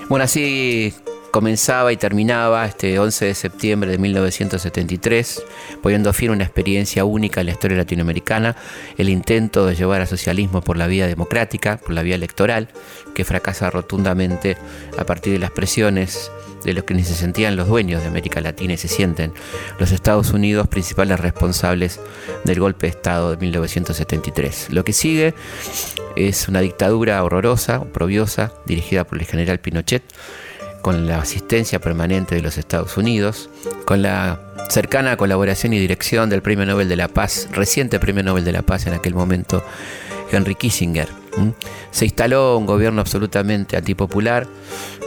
[0.08, 0.94] Bueno, así
[1.32, 5.42] comenzaba y terminaba este 11 de septiembre de 1973,
[5.82, 8.54] poniendo fin a una experiencia única en la historia latinoamericana,
[8.98, 12.68] el intento de llevar al socialismo por la vía democrática, por la vía electoral,
[13.14, 14.58] que fracasa rotundamente
[14.98, 16.30] a partir de las presiones
[16.64, 19.32] de los que ni se sentían los dueños de América Latina y se sienten
[19.78, 21.98] los Estados Unidos principales responsables
[22.44, 24.68] del golpe de Estado de 1973.
[24.70, 25.34] Lo que sigue
[26.14, 30.02] es una dictadura horrorosa, oprobiosa, dirigida por el general Pinochet,
[30.82, 33.48] con la asistencia permanente de los Estados Unidos,
[33.86, 38.44] con la cercana colaboración y dirección del Premio Nobel de la Paz, reciente Premio Nobel
[38.44, 39.64] de la Paz en aquel momento,
[40.30, 41.21] Henry Kissinger.
[41.90, 44.46] Se instaló un gobierno absolutamente antipopular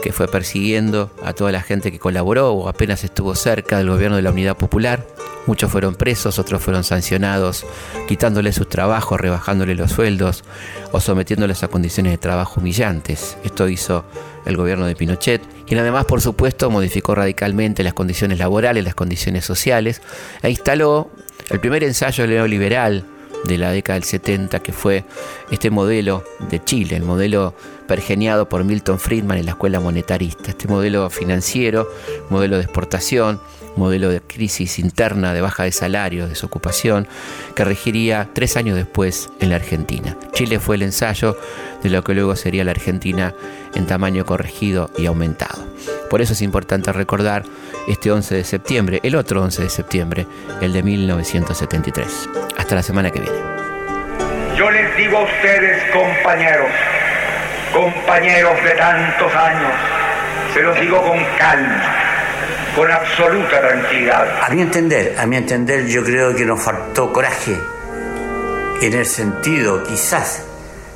[0.02, 4.16] que fue persiguiendo a toda la gente que colaboró o apenas estuvo cerca del gobierno
[4.16, 5.06] de la Unidad Popular.
[5.46, 7.64] Muchos fueron presos, otros fueron sancionados,
[8.08, 10.42] quitándoles sus trabajos, rebajándoles los sueldos
[10.90, 13.36] o sometiéndoles a condiciones de trabajo humillantes.
[13.44, 14.04] Esto hizo
[14.44, 19.44] el gobierno de Pinochet, quien además, por supuesto, modificó radicalmente las condiciones laborales, las condiciones
[19.44, 20.02] sociales,
[20.42, 21.10] e instaló
[21.48, 23.04] el primer ensayo neoliberal
[23.46, 25.04] de la década del 70, que fue
[25.50, 27.54] este modelo de Chile, el modelo
[27.86, 31.88] pergeniado por Milton Friedman en la escuela monetarista, este modelo financiero,
[32.30, 33.40] modelo de exportación,
[33.76, 37.06] modelo de crisis interna, de baja de salarios, desocupación,
[37.54, 40.16] que regiría tres años después en la Argentina.
[40.32, 41.36] Chile fue el ensayo
[41.82, 43.34] de lo que luego sería la Argentina
[43.74, 45.64] en tamaño corregido y aumentado.
[46.10, 47.44] Por eso es importante recordar
[47.88, 50.26] este 11 de septiembre, el otro 11 de septiembre,
[50.60, 52.28] el de 1973.
[52.56, 53.38] Hasta la semana que viene.
[54.56, 56.68] Yo les digo a ustedes, compañeros,
[57.72, 59.72] compañeros de tantos años,
[60.54, 62.05] se los digo con calma,
[62.76, 64.44] con absoluta tranquilidad.
[64.44, 67.58] A mi entender, a mi entender, yo creo que nos faltó coraje.
[68.82, 70.42] En el sentido, quizás,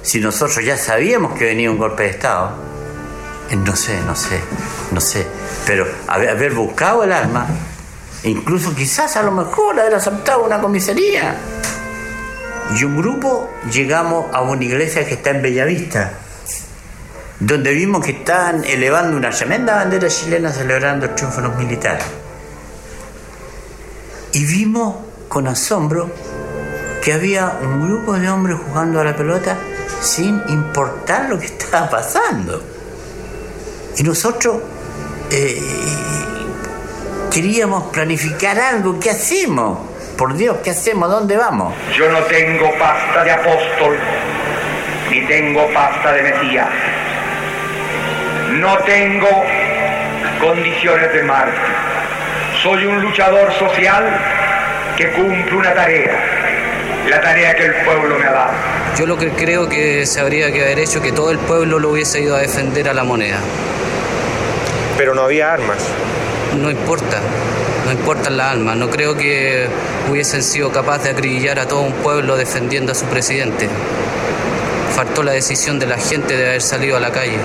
[0.02, 2.52] si nosotros ya sabíamos que venía un golpe de Estado,
[3.50, 4.38] eh, no sé, no sé,
[4.92, 5.26] no sé,
[5.66, 7.46] pero haber, buscado el arma,
[8.24, 11.34] incluso quizás a lo mejor haber asaltado una comisaría.
[12.78, 16.12] Y un grupo llegamos a una iglesia que está en Bellavista,
[17.40, 22.04] donde vimos que estaban elevando una tremenda bandera chilena celebrando el triunfo de los militares.
[24.32, 24.96] Y vimos
[25.28, 26.10] con asombro
[27.02, 29.56] que había un grupo de hombres jugando a la pelota
[30.00, 32.62] sin importar lo que estaba pasando.
[33.96, 34.58] Y nosotros
[35.30, 35.62] eh,
[37.30, 39.00] queríamos planificar algo.
[39.00, 39.78] ¿Qué hacemos?
[40.16, 41.08] Por Dios, ¿qué hacemos?
[41.08, 41.74] ¿Dónde vamos?
[41.96, 43.98] Yo no tengo pasta de apóstol,
[45.10, 46.68] ni tengo pasta de Mesías.
[48.58, 49.28] No tengo
[50.40, 51.60] condiciones de mártir.
[52.62, 54.04] Soy un luchador social
[54.96, 56.12] que cumple una tarea,
[57.08, 58.52] la tarea que el pueblo me ha dado.
[58.98, 61.90] Yo lo que creo que se habría que haber hecho que todo el pueblo lo
[61.90, 63.38] hubiese ido a defender a la moneda.
[64.98, 65.78] Pero no había armas.
[66.60, 67.18] No importa,
[67.86, 68.76] no importan las armas.
[68.76, 69.68] No creo que
[70.10, 73.68] hubiesen sido capaces de acribillar a todo un pueblo defendiendo a su presidente.
[74.94, 77.38] Faltó la decisión de la gente de haber salido a la calle.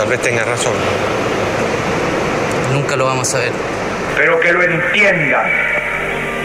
[0.00, 0.72] Tal vez tenga razón.
[2.72, 3.52] Nunca lo vamos a ver.
[4.16, 5.44] Pero que lo entiendan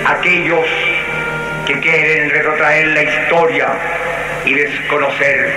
[0.05, 0.65] aquellos
[1.65, 3.67] que quieren retrotraer la historia
[4.45, 5.53] y desconocer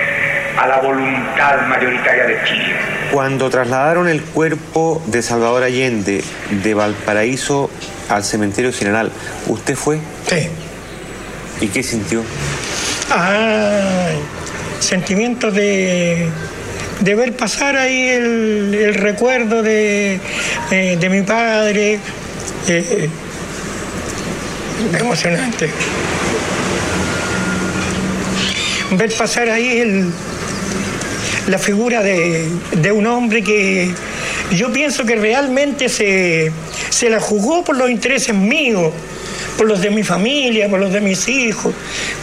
[0.57, 2.73] a la voluntad mayoritaria de Chile.
[3.11, 7.69] Cuando trasladaron el cuerpo de Salvador Allende de Valparaíso
[8.07, 9.11] al cementerio general,
[9.47, 9.99] ¿usted fue?
[10.25, 10.47] Sí.
[11.59, 12.23] ¿Y qué sintió?
[13.11, 14.11] Ah,
[14.79, 16.29] sentimientos de,
[16.99, 20.19] de ver pasar ahí el, recuerdo de,
[20.71, 21.99] eh, de mi padre.
[22.67, 23.09] eh,
[24.99, 25.69] emocionante.
[28.91, 30.09] Ver pasar ahí el,
[31.47, 33.91] la figura de, de un hombre que
[34.51, 36.51] yo pienso que realmente se,
[36.89, 38.91] se la jugó por los intereses míos,
[39.59, 41.73] por los de mi familia, por los de mis hijos,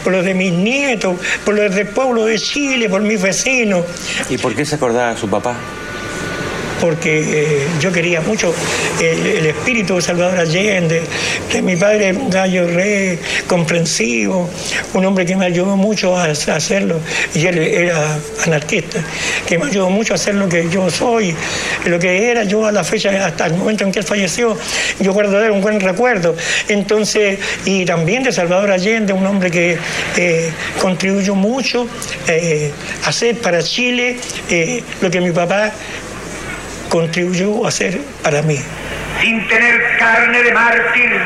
[0.03, 3.85] por los de mis nietos, por los del pueblo de Chile, por mis vecinos,
[4.31, 5.55] ¿Y por qué se acordaba de su papá?
[6.87, 8.55] Porque eh, yo quería mucho
[9.01, 11.03] el, el espíritu de Salvador Allende,
[11.51, 13.19] que mi padre era un gallo re
[13.49, 14.49] comprensivo,
[14.95, 17.01] un hombre que me ayudó mucho a, hacerlo,
[17.35, 19.01] y él era anarquista,
[19.49, 21.35] que me ayudó mucho a hacer lo que yo soy,
[21.87, 24.57] lo que era yo a la fecha, hasta el momento en que él falleció,
[25.01, 26.37] yo guardo de él un buen recuerdo.
[26.69, 29.77] Entonces, y también de Salvador Allende, un hombre que
[30.17, 31.89] eh, contribuyó mucho
[32.29, 32.71] eh,
[33.05, 34.19] a hacer para Chile
[35.01, 35.73] lo que mi papá
[36.89, 38.59] contribuyó a hacer para mí.
[39.21, 41.21] Sin tener carne de mártir,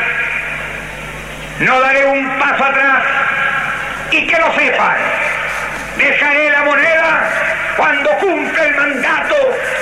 [1.61, 3.04] no daré un paso atrás
[4.11, 4.96] y que lo sepan.
[5.98, 9.34] Dejaré la moneda cuando cumpla el mandato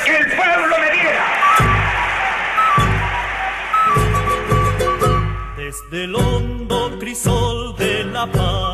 [0.04, 1.24] que el pueblo me diera.
[5.56, 8.67] Desde el hondo crisol de la patria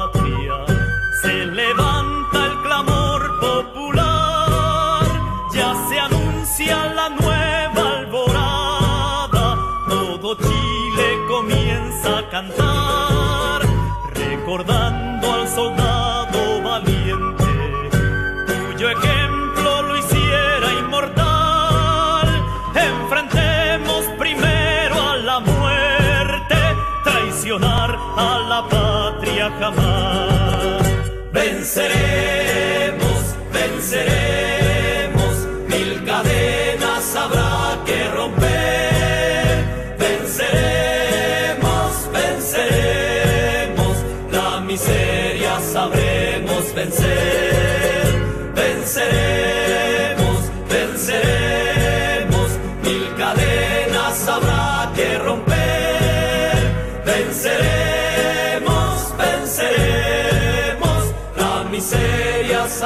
[31.33, 34.24] Venceremos, venceremos,